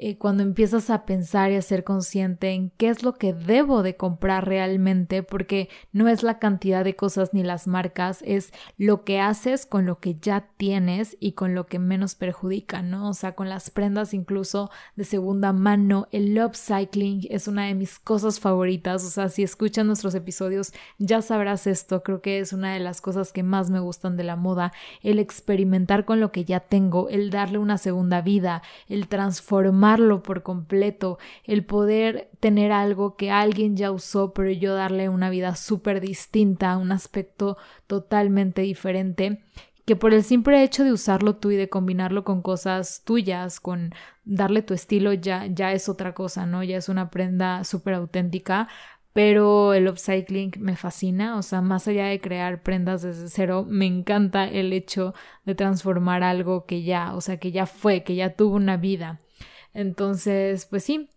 eh, 0.00 0.16
cuando 0.16 0.44
empiezas 0.44 0.90
a 0.90 1.04
pensar 1.04 1.50
y 1.50 1.56
a 1.56 1.62
ser 1.62 1.82
consciente 1.82 2.50
en 2.50 2.70
qué 2.70 2.88
es 2.88 3.02
lo 3.02 3.14
que 3.14 3.34
debo 3.34 3.82
de 3.82 3.96
comprar 3.96 4.46
realmente, 4.46 5.24
porque 5.24 5.68
no 5.92 6.06
es 6.06 6.22
la 6.22 6.38
cantidad 6.38 6.84
de 6.84 6.94
cosas 6.94 7.34
ni 7.34 7.42
las 7.42 7.66
marcas, 7.66 8.22
es 8.24 8.52
lo 8.76 9.02
que 9.02 9.18
haces 9.18 9.66
con 9.66 9.86
lo 9.86 9.98
que 9.98 10.14
ya 10.14 10.46
tienes 10.56 11.16
y 11.18 11.32
con 11.32 11.56
lo 11.56 11.66
que 11.66 11.80
menos 11.80 12.14
perjudica, 12.14 12.80
¿no? 12.80 13.08
O 13.08 13.14
sea, 13.14 13.34
con 13.34 13.48
las 13.48 13.70
prendas 13.70 14.14
incluso 14.14 14.70
de 14.94 15.04
segunda 15.04 15.52
mano, 15.52 16.06
el 16.12 16.40
upcycling 16.40 17.26
es 17.28 17.48
una 17.48 17.66
de 17.66 17.74
mis 17.74 17.98
cosas 17.98 18.38
favoritas, 18.38 19.04
o 19.04 19.10
sea, 19.10 19.28
si 19.28 19.42
escuchan 19.42 19.88
nuestros 19.88 20.14
episodios 20.14 20.72
ya 20.98 21.22
sabrás 21.22 21.66
esto, 21.66 22.04
creo 22.04 22.22
que 22.22 22.38
es 22.38 22.52
una 22.52 22.72
de 22.72 22.78
las 22.78 23.00
cosas 23.00 23.32
que 23.32 23.42
más 23.42 23.68
me 23.68 23.80
gustan 23.80 24.16
de 24.16 24.22
la 24.22 24.36
moda, 24.36 24.72
el 25.02 25.18
experimentar 25.18 26.04
con 26.04 26.20
lo 26.20 26.30
que 26.30 26.44
ya 26.44 26.60
tengo, 26.60 27.08
el 27.08 27.30
darle 27.30 27.58
una 27.58 27.78
segunda 27.78 28.20
vida, 28.20 28.62
el 28.88 29.08
transformar 29.08 29.87
por 30.22 30.42
completo, 30.42 31.18
el 31.44 31.64
poder 31.64 32.30
tener 32.40 32.72
algo 32.72 33.16
que 33.16 33.30
alguien 33.30 33.76
ya 33.76 33.90
usó, 33.90 34.32
pero 34.32 34.50
yo 34.50 34.74
darle 34.74 35.08
una 35.08 35.30
vida 35.30 35.56
súper 35.56 36.00
distinta, 36.00 36.76
un 36.76 36.92
aspecto 36.92 37.56
totalmente 37.86 38.62
diferente, 38.62 39.42
que 39.86 39.96
por 39.96 40.12
el 40.12 40.22
simple 40.22 40.62
hecho 40.62 40.84
de 40.84 40.92
usarlo 40.92 41.36
tú 41.36 41.50
y 41.50 41.56
de 41.56 41.70
combinarlo 41.70 42.22
con 42.22 42.42
cosas 42.42 43.02
tuyas, 43.04 43.60
con 43.60 43.92
darle 44.24 44.62
tu 44.62 44.74
estilo, 44.74 45.14
ya, 45.14 45.46
ya 45.46 45.72
es 45.72 45.88
otra 45.88 46.12
cosa, 46.12 46.44
¿no? 46.44 46.62
Ya 46.62 46.76
es 46.76 46.90
una 46.90 47.10
prenda 47.10 47.64
súper 47.64 47.94
auténtica, 47.94 48.68
pero 49.14 49.74
el 49.74 49.88
upcycling 49.88 50.52
me 50.58 50.76
fascina, 50.76 51.38
o 51.38 51.42
sea, 51.42 51.60
más 51.60 51.88
allá 51.88 52.06
de 52.06 52.20
crear 52.20 52.62
prendas 52.62 53.02
desde 53.02 53.28
cero, 53.28 53.66
me 53.68 53.86
encanta 53.86 54.44
el 54.46 54.72
hecho 54.72 55.14
de 55.44 55.54
transformar 55.54 56.22
algo 56.22 56.66
que 56.66 56.82
ya, 56.82 57.14
o 57.14 57.20
sea, 57.20 57.38
que 57.38 57.50
ya 57.50 57.66
fue, 57.66 58.04
que 58.04 58.14
ya 58.14 58.34
tuvo 58.36 58.56
una 58.56 58.76
vida. 58.76 59.18
Entonces, 59.78 60.66
pues 60.66 60.82
sí, 60.82 61.08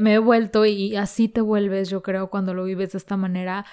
me 0.00 0.14
he 0.14 0.18
vuelto 0.18 0.66
y 0.66 0.96
así 0.96 1.28
te 1.28 1.40
vuelves, 1.40 1.88
yo 1.88 2.02
creo, 2.02 2.28
cuando 2.28 2.52
lo 2.52 2.64
vives 2.64 2.90
de 2.90 2.98
esta 2.98 3.16
manera 3.16 3.64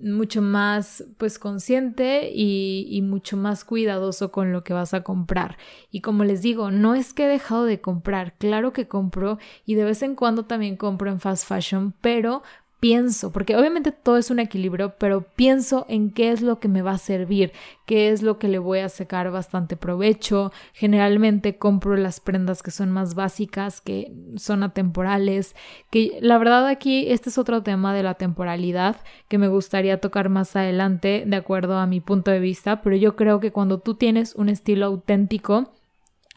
mucho 0.00 0.42
más 0.42 1.04
pues 1.16 1.38
consciente 1.38 2.32
y, 2.34 2.88
y, 2.90 3.02
mucho 3.02 3.36
más 3.36 3.64
cuidadoso 3.64 4.32
con 4.32 4.50
lo 4.50 4.64
que 4.64 4.72
vas 4.72 4.94
a 4.94 5.04
comprar. 5.04 5.58
Y 5.92 6.00
como 6.00 6.24
les 6.24 6.42
digo, 6.42 6.72
no 6.72 6.96
es 6.96 7.14
que 7.14 7.26
he 7.26 7.28
dejado 7.28 7.64
de 7.64 7.80
comprar, 7.80 8.36
claro 8.36 8.72
que 8.72 8.88
compro 8.88 9.38
y 9.64 9.76
de 9.76 9.84
vez 9.84 10.02
en 10.02 10.16
cuando 10.16 10.44
también 10.44 10.76
compro 10.76 11.08
en 11.08 11.20
fast 11.20 11.46
fashion, 11.46 11.94
pero 12.00 12.42
pienso, 12.82 13.30
porque 13.30 13.56
obviamente 13.56 13.92
todo 13.92 14.16
es 14.16 14.32
un 14.32 14.40
equilibrio, 14.40 14.96
pero 14.98 15.20
pienso 15.20 15.86
en 15.88 16.10
qué 16.10 16.32
es 16.32 16.42
lo 16.42 16.58
que 16.58 16.66
me 16.66 16.82
va 16.82 16.90
a 16.90 16.98
servir, 16.98 17.52
qué 17.86 18.08
es 18.08 18.22
lo 18.22 18.40
que 18.40 18.48
le 18.48 18.58
voy 18.58 18.80
a 18.80 18.88
sacar 18.88 19.30
bastante 19.30 19.76
provecho. 19.76 20.50
Generalmente 20.72 21.58
compro 21.58 21.96
las 21.96 22.18
prendas 22.18 22.60
que 22.60 22.72
son 22.72 22.90
más 22.90 23.14
básicas, 23.14 23.80
que 23.80 24.12
son 24.34 24.64
atemporales, 24.64 25.54
que 25.92 26.18
la 26.22 26.38
verdad 26.38 26.66
aquí 26.66 27.06
este 27.06 27.28
es 27.28 27.38
otro 27.38 27.62
tema 27.62 27.94
de 27.94 28.02
la 28.02 28.14
temporalidad 28.14 28.96
que 29.28 29.38
me 29.38 29.46
gustaría 29.46 30.00
tocar 30.00 30.28
más 30.28 30.56
adelante 30.56 31.22
de 31.24 31.36
acuerdo 31.36 31.78
a 31.78 31.86
mi 31.86 32.00
punto 32.00 32.32
de 32.32 32.40
vista, 32.40 32.82
pero 32.82 32.96
yo 32.96 33.14
creo 33.14 33.38
que 33.38 33.52
cuando 33.52 33.78
tú 33.78 33.94
tienes 33.94 34.34
un 34.34 34.48
estilo 34.48 34.86
auténtico, 34.86 35.70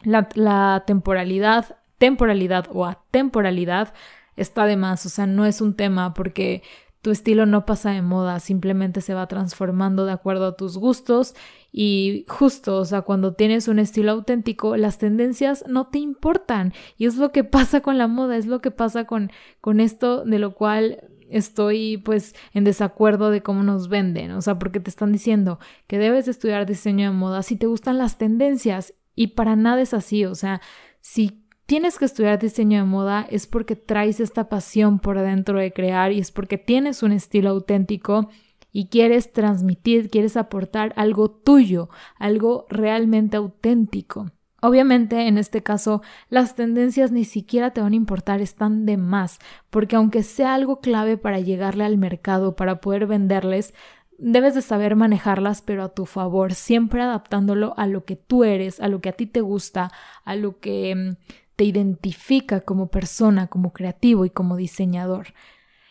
la, 0.04 0.28
la 0.34 0.84
temporalidad, 0.86 1.78
temporalidad 1.98 2.68
o 2.72 2.86
atemporalidad 2.86 3.92
está 4.36 4.66
de 4.66 4.76
más, 4.76 5.06
o 5.06 5.08
sea, 5.08 5.26
no 5.26 5.46
es 5.46 5.60
un 5.60 5.74
tema 5.74 6.14
porque 6.14 6.62
tu 7.06 7.12
estilo 7.12 7.46
no 7.46 7.64
pasa 7.66 7.92
de 7.92 8.02
moda, 8.02 8.40
simplemente 8.40 9.00
se 9.00 9.14
va 9.14 9.28
transformando 9.28 10.06
de 10.06 10.12
acuerdo 10.12 10.46
a 10.46 10.56
tus 10.56 10.76
gustos 10.76 11.36
y 11.70 12.24
justo, 12.26 12.78
o 12.78 12.84
sea, 12.84 13.02
cuando 13.02 13.34
tienes 13.34 13.68
un 13.68 13.78
estilo 13.78 14.10
auténtico, 14.10 14.76
las 14.76 14.98
tendencias 14.98 15.64
no 15.68 15.86
te 15.86 16.00
importan 16.00 16.72
y 16.96 17.06
es 17.06 17.16
lo 17.16 17.30
que 17.30 17.44
pasa 17.44 17.80
con 17.80 17.96
la 17.96 18.08
moda, 18.08 18.36
es 18.36 18.46
lo 18.46 18.60
que 18.60 18.72
pasa 18.72 19.04
con, 19.04 19.30
con 19.60 19.78
esto 19.78 20.24
de 20.24 20.40
lo 20.40 20.54
cual 20.54 21.08
estoy 21.30 21.98
pues 21.98 22.34
en 22.52 22.64
desacuerdo 22.64 23.30
de 23.30 23.40
cómo 23.40 23.62
nos 23.62 23.88
venden, 23.88 24.32
o 24.32 24.42
sea, 24.42 24.58
porque 24.58 24.80
te 24.80 24.90
están 24.90 25.12
diciendo 25.12 25.60
que 25.86 25.98
debes 25.98 26.26
estudiar 26.26 26.66
diseño 26.66 27.10
de 27.10 27.16
moda 27.16 27.44
si 27.44 27.54
te 27.54 27.66
gustan 27.66 27.98
las 27.98 28.18
tendencias 28.18 28.94
y 29.14 29.28
para 29.28 29.54
nada 29.54 29.80
es 29.80 29.94
así, 29.94 30.24
o 30.24 30.34
sea, 30.34 30.60
si 31.00 31.45
tienes 31.66 31.98
que 31.98 32.04
estudiar 32.04 32.38
diseño 32.38 32.78
de 32.78 32.84
moda 32.84 33.26
es 33.28 33.46
porque 33.46 33.76
traes 33.76 34.20
esta 34.20 34.48
pasión 34.48 34.98
por 35.00 35.20
dentro 35.20 35.58
de 35.58 35.72
crear 35.72 36.12
y 36.12 36.20
es 36.20 36.30
porque 36.30 36.58
tienes 36.58 37.02
un 37.02 37.12
estilo 37.12 37.50
auténtico 37.50 38.30
y 38.72 38.88
quieres 38.88 39.32
transmitir, 39.32 40.10
quieres 40.10 40.36
aportar 40.36 40.92
algo 40.96 41.30
tuyo, 41.30 41.88
algo 42.18 42.66
realmente 42.68 43.36
auténtico. 43.36 44.30
Obviamente, 44.62 45.28
en 45.28 45.38
este 45.38 45.62
caso, 45.62 46.02
las 46.28 46.56
tendencias 46.56 47.12
ni 47.12 47.24
siquiera 47.24 47.70
te 47.70 47.80
van 47.80 47.92
a 47.92 47.96
importar, 47.96 48.40
están 48.40 48.86
de 48.86 48.96
más, 48.96 49.38
porque 49.70 49.96
aunque 49.96 50.22
sea 50.22 50.54
algo 50.54 50.80
clave 50.80 51.18
para 51.18 51.40
llegarle 51.40 51.84
al 51.84 51.98
mercado, 51.98 52.56
para 52.56 52.80
poder 52.80 53.06
venderles, 53.06 53.74
debes 54.18 54.54
de 54.54 54.62
saber 54.62 54.96
manejarlas, 54.96 55.62
pero 55.62 55.84
a 55.84 55.90
tu 55.90 56.06
favor, 56.06 56.54
siempre 56.54 57.02
adaptándolo 57.02 57.74
a 57.76 57.86
lo 57.86 58.04
que 58.04 58.16
tú 58.16 58.44
eres, 58.44 58.80
a 58.80 58.88
lo 58.88 59.00
que 59.00 59.10
a 59.10 59.12
ti 59.12 59.26
te 59.26 59.40
gusta, 59.40 59.92
a 60.24 60.36
lo 60.36 60.58
que 60.58 60.94
mm, 60.94 61.16
te 61.56 61.64
identifica 61.64 62.60
como 62.60 62.88
persona, 62.88 63.48
como 63.48 63.72
creativo 63.72 64.24
y 64.24 64.30
como 64.30 64.56
diseñador. 64.56 65.28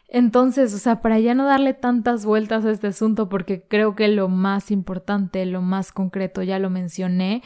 Entonces, 0.07 0.73
o 0.73 0.77
sea, 0.77 1.01
para 1.01 1.19
ya 1.19 1.33
no 1.33 1.45
darle 1.45 1.73
tantas 1.73 2.25
vueltas 2.25 2.63
a 2.65 2.71
este 2.71 2.87
asunto, 2.87 3.27
porque 3.27 3.63
creo 3.67 3.95
que 3.95 4.07
lo 4.07 4.29
más 4.29 4.71
importante, 4.71 5.45
lo 5.45 5.61
más 5.61 5.91
concreto, 5.91 6.43
ya 6.43 6.59
lo 6.59 6.69
mencioné, 6.69 7.41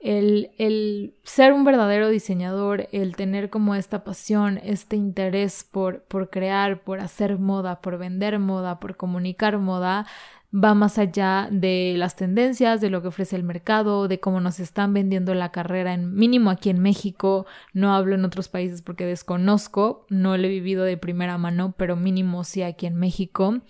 el, 0.00 0.50
el, 0.58 1.14
ser 1.22 1.52
un 1.52 1.64
verdadero 1.64 2.08
diseñador, 2.08 2.88
el 2.90 3.14
tener 3.14 3.50
como 3.50 3.76
esta 3.76 4.02
pasión, 4.02 4.58
este 4.64 4.96
interés 4.96 5.64
por, 5.64 6.02
por 6.02 6.28
crear, 6.28 6.82
por 6.82 6.98
hacer 6.98 7.38
moda, 7.38 7.80
por 7.80 7.98
vender 7.98 8.40
moda, 8.40 8.80
por 8.80 8.96
comunicar 8.96 9.58
moda, 9.58 10.06
va 10.54 10.74
más 10.74 10.98
allá 10.98 11.48
de 11.50 11.94
las 11.96 12.16
tendencias, 12.16 12.80
de 12.80 12.90
lo 12.90 13.00
que 13.00 13.08
ofrece 13.08 13.36
el 13.36 13.42
mercado, 13.42 14.06
de 14.06 14.20
cómo 14.20 14.40
nos 14.40 14.60
están 14.60 14.92
vendiendo 14.92 15.34
la 15.34 15.50
carrera 15.50 15.94
en 15.94 16.14
mínimo 16.14 16.50
aquí 16.50 16.68
en 16.68 16.80
México, 16.80 17.46
no 17.72 17.94
hablo 17.94 18.14
en 18.14 18.24
otros 18.24 18.48
países 18.48 18.82
porque 18.82 19.06
desconozco, 19.06 20.06
no 20.10 20.36
lo 20.36 20.44
he 20.44 20.50
vivido 20.50 20.84
de 20.84 20.98
primera 20.98 21.38
mano, 21.38 21.74
pero 21.76 21.96
mínimo 21.96 22.44
sí 22.44 22.62
aquí 22.62 22.86
en 22.86 22.96
México. 22.96 23.60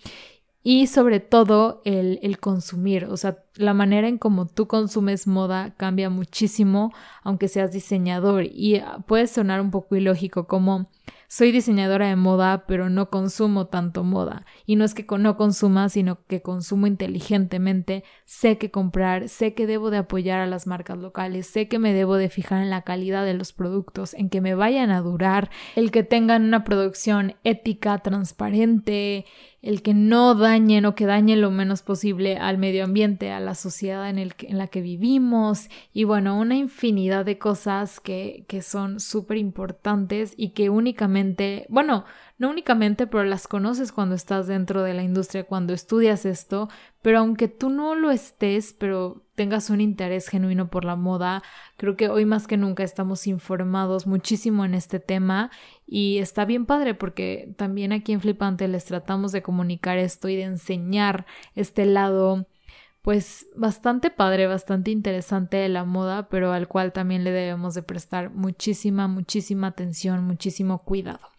y 0.64 0.86
sobre 0.86 1.18
todo 1.18 1.82
el, 1.84 2.20
el, 2.22 2.38
consumir, 2.38 3.06
o 3.06 3.16
sea, 3.16 3.38
la 3.56 3.74
manera 3.74 4.06
en 4.06 4.18
como 4.18 4.46
tú 4.46 4.68
consumes 4.68 5.26
moda 5.26 5.74
cambia 5.76 6.08
muchísimo, 6.08 6.92
aunque 7.24 7.48
seas 7.48 7.72
diseñador 7.72 8.44
y 8.44 8.76
ah, 8.76 8.98
puede 9.06 9.26
sonar 9.26 9.60
un 9.60 9.72
poco 9.72 9.96
ilógico 9.96 10.46
como 10.46 10.88
soy 11.32 11.50
diseñadora 11.50 12.08
de 12.08 12.16
moda, 12.16 12.66
pero 12.66 12.90
no 12.90 13.08
consumo 13.08 13.68
tanto 13.68 14.04
moda. 14.04 14.44
Y 14.66 14.76
no 14.76 14.84
es 14.84 14.92
que 14.92 15.06
no 15.18 15.38
consuma, 15.38 15.88
sino 15.88 16.26
que 16.26 16.42
consumo 16.42 16.86
inteligentemente. 16.86 18.04
Sé 18.26 18.58
que 18.58 18.70
comprar, 18.70 19.30
sé 19.30 19.54
que 19.54 19.66
debo 19.66 19.90
de 19.90 19.96
apoyar 19.96 20.40
a 20.40 20.46
las 20.46 20.66
marcas 20.66 20.98
locales, 20.98 21.46
sé 21.46 21.68
que 21.68 21.78
me 21.78 21.94
debo 21.94 22.16
de 22.16 22.28
fijar 22.28 22.60
en 22.60 22.68
la 22.68 22.82
calidad 22.82 23.24
de 23.24 23.32
los 23.32 23.54
productos, 23.54 24.12
en 24.12 24.28
que 24.28 24.42
me 24.42 24.54
vayan 24.54 24.90
a 24.90 25.00
durar, 25.00 25.50
el 25.74 25.90
que 25.90 26.02
tengan 26.02 26.44
una 26.44 26.64
producción 26.64 27.36
ética, 27.44 27.96
transparente, 28.00 29.24
el 29.62 29.80
que 29.82 29.94
no 29.94 30.34
dañen 30.34 30.84
o 30.84 30.96
que 30.96 31.06
dañen 31.06 31.40
lo 31.40 31.52
menos 31.52 31.82
posible 31.82 32.36
al 32.36 32.58
medio 32.58 32.82
ambiente, 32.82 33.30
a 33.30 33.38
la 33.38 33.54
sociedad 33.54 34.10
en, 34.10 34.18
el 34.18 34.34
en 34.40 34.58
la 34.58 34.66
que 34.66 34.82
vivimos. 34.82 35.68
Y 35.92 36.02
bueno, 36.02 36.38
una 36.38 36.56
infinidad 36.56 37.24
de 37.24 37.38
cosas 37.38 38.00
que, 38.00 38.44
que 38.48 38.60
son 38.60 38.98
súper 38.98 39.38
importantes 39.38 40.34
y 40.36 40.50
que 40.50 40.68
únicamente, 40.68 41.64
bueno, 41.68 42.04
no 42.38 42.50
únicamente, 42.50 43.06
pero 43.06 43.22
las 43.22 43.46
conoces 43.46 43.92
cuando 43.92 44.16
estás 44.16 44.48
dentro 44.48 44.82
de 44.82 44.94
la 44.94 45.04
industria, 45.04 45.44
cuando 45.44 45.74
estudias 45.74 46.26
esto, 46.26 46.68
pero 47.00 47.20
aunque 47.20 47.46
tú 47.46 47.70
no 47.70 47.94
lo 47.94 48.10
estés, 48.10 48.72
pero 48.72 49.22
tengas 49.42 49.70
un 49.70 49.80
interés 49.80 50.28
genuino 50.28 50.68
por 50.68 50.84
la 50.84 50.94
moda, 50.94 51.42
creo 51.76 51.96
que 51.96 52.08
hoy 52.08 52.24
más 52.24 52.46
que 52.46 52.56
nunca 52.56 52.84
estamos 52.84 53.26
informados 53.26 54.06
muchísimo 54.06 54.64
en 54.64 54.72
este 54.72 55.00
tema 55.00 55.50
y 55.84 56.18
está 56.18 56.44
bien 56.44 56.64
padre 56.64 56.94
porque 56.94 57.52
también 57.56 57.92
aquí 57.92 58.12
en 58.12 58.20
Flipante 58.20 58.68
les 58.68 58.84
tratamos 58.84 59.32
de 59.32 59.42
comunicar 59.42 59.98
esto 59.98 60.28
y 60.28 60.36
de 60.36 60.44
enseñar 60.44 61.26
este 61.56 61.86
lado 61.86 62.46
pues 63.02 63.48
bastante 63.56 64.10
padre, 64.10 64.46
bastante 64.46 64.92
interesante 64.92 65.56
de 65.56 65.68
la 65.68 65.82
moda, 65.82 66.28
pero 66.28 66.52
al 66.52 66.68
cual 66.68 66.92
también 66.92 67.24
le 67.24 67.32
debemos 67.32 67.74
de 67.74 67.82
prestar 67.82 68.30
muchísima, 68.30 69.08
muchísima 69.08 69.66
atención, 69.66 70.22
muchísimo 70.22 70.84
cuidado. 70.84 71.32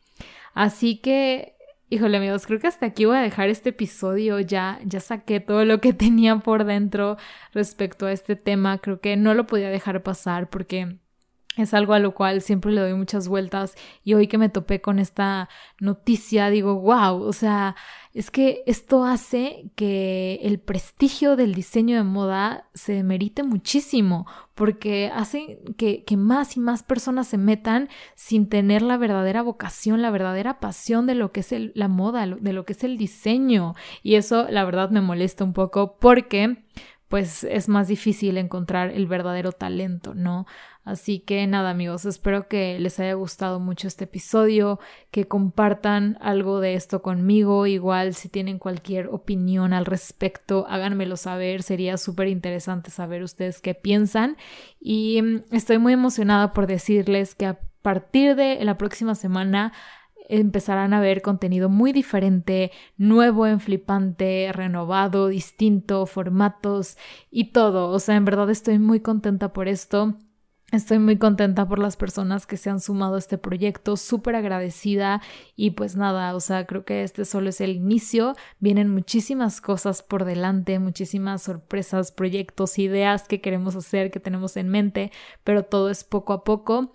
Así 0.54 0.98
que, 0.98 1.56
híjole 1.93 2.17
amigos, 2.17 2.47
creo 2.47 2.60
que 2.60 2.67
hasta 2.67 2.88
aquí 2.88 3.06
voy 3.06 3.17
a 3.17 3.21
dejar 3.21 3.49
este 3.49 3.69
episodio. 3.69 4.39
Ya, 4.39 4.79
ya 4.84 4.99
saqué 4.99 5.39
todo 5.39 5.63
lo 5.63 5.79
que 5.79 5.93
tenía 5.93 6.38
por 6.38 6.65
dentro 6.65 7.17
respecto 7.53 8.08
a 8.08 8.12
este 8.12 8.36
tema. 8.36 8.79
Creo 8.79 8.99
que 8.99 9.15
no 9.15 9.34
lo 9.34 9.45
podía 9.45 9.69
dejar 9.69 10.01
pasar 10.03 10.49
porque 10.49 10.97
es 11.58 11.74
algo 11.74 11.94
a 11.94 12.00
lo 12.00 12.13
cual 12.13 12.42
siempre 12.42 12.72
le 12.72 12.82
doy 12.82 12.94
muchas 12.94 13.28
vueltas 13.28 13.76
y 14.04 14.16
hoy 14.16 14.28
que 14.28 14.38
me 14.38 14.50
topé 14.50 14.82
con 14.82 15.00
esta 15.00 15.50
noticia 15.80 16.50
digo, 16.50 16.76
wow, 16.80 17.22
o 17.22 17.34
sea, 17.34 17.76
es 18.13 18.32
que 18.32 18.63
esto 18.66 19.06
hace 19.06 19.72
que 19.76 20.39
el 20.44 20.60
prestigio 20.60 21.36
del 21.36 21.54
diseño 21.54 21.98
de 21.98 22.04
moda 22.04 22.68
se 22.74 23.04
merite 23.04 23.44
muchísimo 23.44 24.26
porque 24.56 25.12
hace 25.13 25.60
que, 25.78 26.04
que 26.04 26.18
más 26.18 26.58
y 26.58 26.60
más 26.60 26.84
personas 26.84 27.28
se 27.28 27.38
metan 27.38 27.89
sin 28.16 28.50
tener 28.50 28.82
la 28.84 28.98
verdadera 28.98 29.42
vocación, 29.42 30.02
la 30.02 30.12
verdadera 30.12 30.60
pasión 30.60 31.08
de 31.08 31.16
lo 31.16 31.32
que 31.32 31.39
es 31.39 31.54
la 31.74 31.88
moda, 31.88 32.28
de 32.28 32.54
lo 32.54 32.66
que 32.66 32.74
es 32.74 32.84
el 32.84 32.98
diseño. 32.98 33.74
Y 34.04 34.16
eso 34.16 34.48
la 34.50 34.63
verdad 34.63 34.92
me 34.92 35.02
molesta 35.02 35.44
un 35.44 35.54
poco 35.54 35.98
porque 35.98 36.63
pues 37.13 37.43
es 37.43 37.69
más 37.69 37.89
difícil 37.89 38.39
encontrar 38.39 38.89
el 38.89 39.06
verdadero 39.06 39.52
talento, 39.52 40.15
¿no? 40.15 40.47
Así 40.84 41.19
que 41.19 41.45
nada 41.45 41.69
amigos, 41.69 42.06
espero 42.06 42.47
que 42.47 42.80
les 42.80 42.99
haya 42.99 43.13
gustado 43.13 43.60
mucho 43.60 43.88
este 43.88 44.06
episodio, 44.06 44.80
que 45.12 45.28
compartan 45.28 46.17
algo 46.21 46.60
de 46.60 46.73
esto 46.73 47.04
conmigo, 47.04 47.67
igual 47.67 48.15
si 48.15 48.30
tienen 48.30 48.58
cualquier 48.58 49.10
opinión 49.10 49.73
al 49.73 49.86
respecto, 49.86 50.65
háganmelo 50.67 51.15
saber, 51.15 51.62
sería 51.62 51.97
súper 51.97 52.30
interesante 52.30 52.89
saber 52.89 53.21
ustedes 53.21 53.62
qué 53.62 53.76
piensan. 53.76 54.36
Y 54.80 55.21
mm, 55.21 55.41
estoy 55.52 55.78
muy 55.78 55.93
emocionada 55.93 56.52
por 56.52 56.65
decirles 56.65 57.36
que 57.36 57.45
a 57.45 57.60
partir 57.84 58.36
de 58.36 58.65
la 58.65 58.80
próxima 58.80 59.13
semana 59.13 59.71
empezarán 60.30 60.94
a 60.94 61.02
ver 61.02 61.22
contenido 61.22 61.70
muy 61.70 61.92
diferente, 61.92 62.72
nuevo 62.98 63.48
en 63.48 63.60
flipante, 63.60 64.52
renovado, 64.54 65.28
distinto, 65.28 66.06
formatos 66.06 66.98
y 67.30 67.52
todo. 67.52 67.90
O 67.90 68.00
sea, 68.00 68.16
en 68.16 68.26
verdad 68.26 68.50
estoy 68.50 68.80
muy 68.80 69.00
contenta 69.00 69.54
por 69.54 69.68
esto. 69.68 70.18
Estoy 70.74 70.98
muy 70.98 71.18
contenta 71.20 71.68
por 71.68 71.78
las 71.78 71.98
personas 71.98 72.48
que 72.48 72.58
se 72.58 72.72
han 72.72 72.80
sumado 72.80 73.14
a 73.14 73.20
este 73.20 73.38
proyecto, 73.38 73.96
súper 73.96 74.36
agradecida 74.36 75.22
y 75.56 75.72
pues 75.72 75.96
nada, 75.96 76.34
o 76.34 76.40
sea, 76.40 76.66
creo 76.66 76.84
que 76.84 77.04
este 77.04 77.26
solo 77.26 77.50
es 77.50 77.62
el 77.62 77.76
inicio, 77.76 78.34
vienen 78.58 78.90
muchísimas 78.90 79.62
cosas 79.62 80.02
por 80.02 80.26
delante, 80.26 80.80
muchísimas 80.80 81.44
sorpresas, 81.44 82.12
proyectos, 82.12 82.80
ideas 82.80 83.28
que 83.28 83.40
queremos 83.40 83.76
hacer, 83.76 84.10
que 84.10 84.20
tenemos 84.20 84.58
en 84.58 84.70
mente, 84.70 85.12
pero 85.44 85.62
todo 85.62 85.92
es 85.92 86.04
poco 86.04 86.34
a 86.34 86.44
poco. 86.44 86.92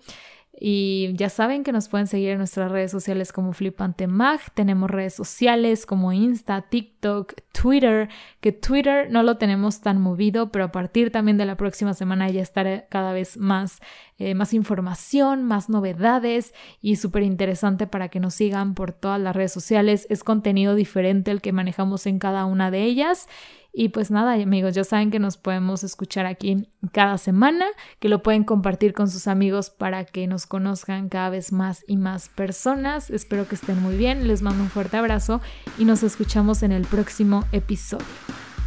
Y 0.61 1.13
ya 1.13 1.29
saben 1.29 1.63
que 1.63 1.71
nos 1.71 1.87
pueden 1.87 2.07
seguir 2.07 2.31
en 2.31 2.39
nuestras 2.39 2.69
redes 2.69 2.91
sociales 2.91 3.31
como 3.31 3.53
Flipante 3.53 4.07
Mag. 4.07 4.41
Tenemos 4.53 4.91
redes 4.91 5.13
sociales 5.13 5.85
como 5.85 6.11
Insta, 6.11 6.63
TikTok, 6.63 7.33
Twitter, 7.53 8.09
que 8.41 8.51
Twitter 8.51 9.09
no 9.09 9.23
lo 9.23 9.37
tenemos 9.37 9.79
tan 9.79 10.01
movido, 10.01 10.51
pero 10.51 10.65
a 10.65 10.71
partir 10.73 11.11
también 11.11 11.37
de 11.37 11.45
la 11.45 11.55
próxima 11.55 11.93
semana 11.93 12.29
ya 12.29 12.41
estará 12.41 12.81
cada 12.89 13.13
vez 13.13 13.37
más, 13.37 13.79
eh, 14.19 14.35
más 14.35 14.53
información, 14.53 15.43
más 15.43 15.69
novedades 15.69 16.53
y 16.81 16.97
súper 16.97 17.23
interesante 17.23 17.87
para 17.87 18.09
que 18.09 18.19
nos 18.19 18.35
sigan 18.35 18.75
por 18.75 18.91
todas 18.91 19.19
las 19.19 19.35
redes 19.35 19.53
sociales. 19.53 20.05
Es 20.09 20.23
contenido 20.23 20.75
diferente 20.75 21.31
el 21.31 21.41
que 21.41 21.53
manejamos 21.53 22.05
en 22.05 22.19
cada 22.19 22.45
una 22.45 22.69
de 22.69 22.83
ellas. 22.83 23.27
Y 23.71 23.89
pues 23.89 24.11
nada, 24.11 24.33
amigos, 24.33 24.73
ya 24.73 24.83
saben 24.83 25.11
que 25.11 25.19
nos 25.19 25.37
podemos 25.37 25.83
escuchar 25.83 26.25
aquí 26.25 26.67
cada 26.91 27.17
semana, 27.17 27.65
que 27.99 28.09
lo 28.09 28.23
pueden 28.23 28.43
compartir 28.43 28.93
con 28.93 29.09
sus 29.09 29.27
amigos 29.27 29.69
para 29.69 30.05
que 30.05 30.27
nos 30.27 30.47
conozcan 30.47 31.07
cada 31.07 31.29
vez 31.29 31.51
más 31.51 31.85
y 31.87 31.95
más 31.95 32.29
personas. 32.29 33.09
Espero 33.11 33.47
que 33.47 33.55
estén 33.55 33.81
muy 33.81 33.95
bien, 33.95 34.27
les 34.27 34.41
mando 34.41 34.63
un 34.63 34.69
fuerte 34.69 34.97
abrazo 34.97 35.39
y 35.77 35.85
nos 35.85 36.03
escuchamos 36.03 36.63
en 36.63 36.71
el 36.71 36.85
próximo 36.85 37.45
episodio. 37.51 38.05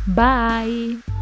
Bye. 0.06 1.21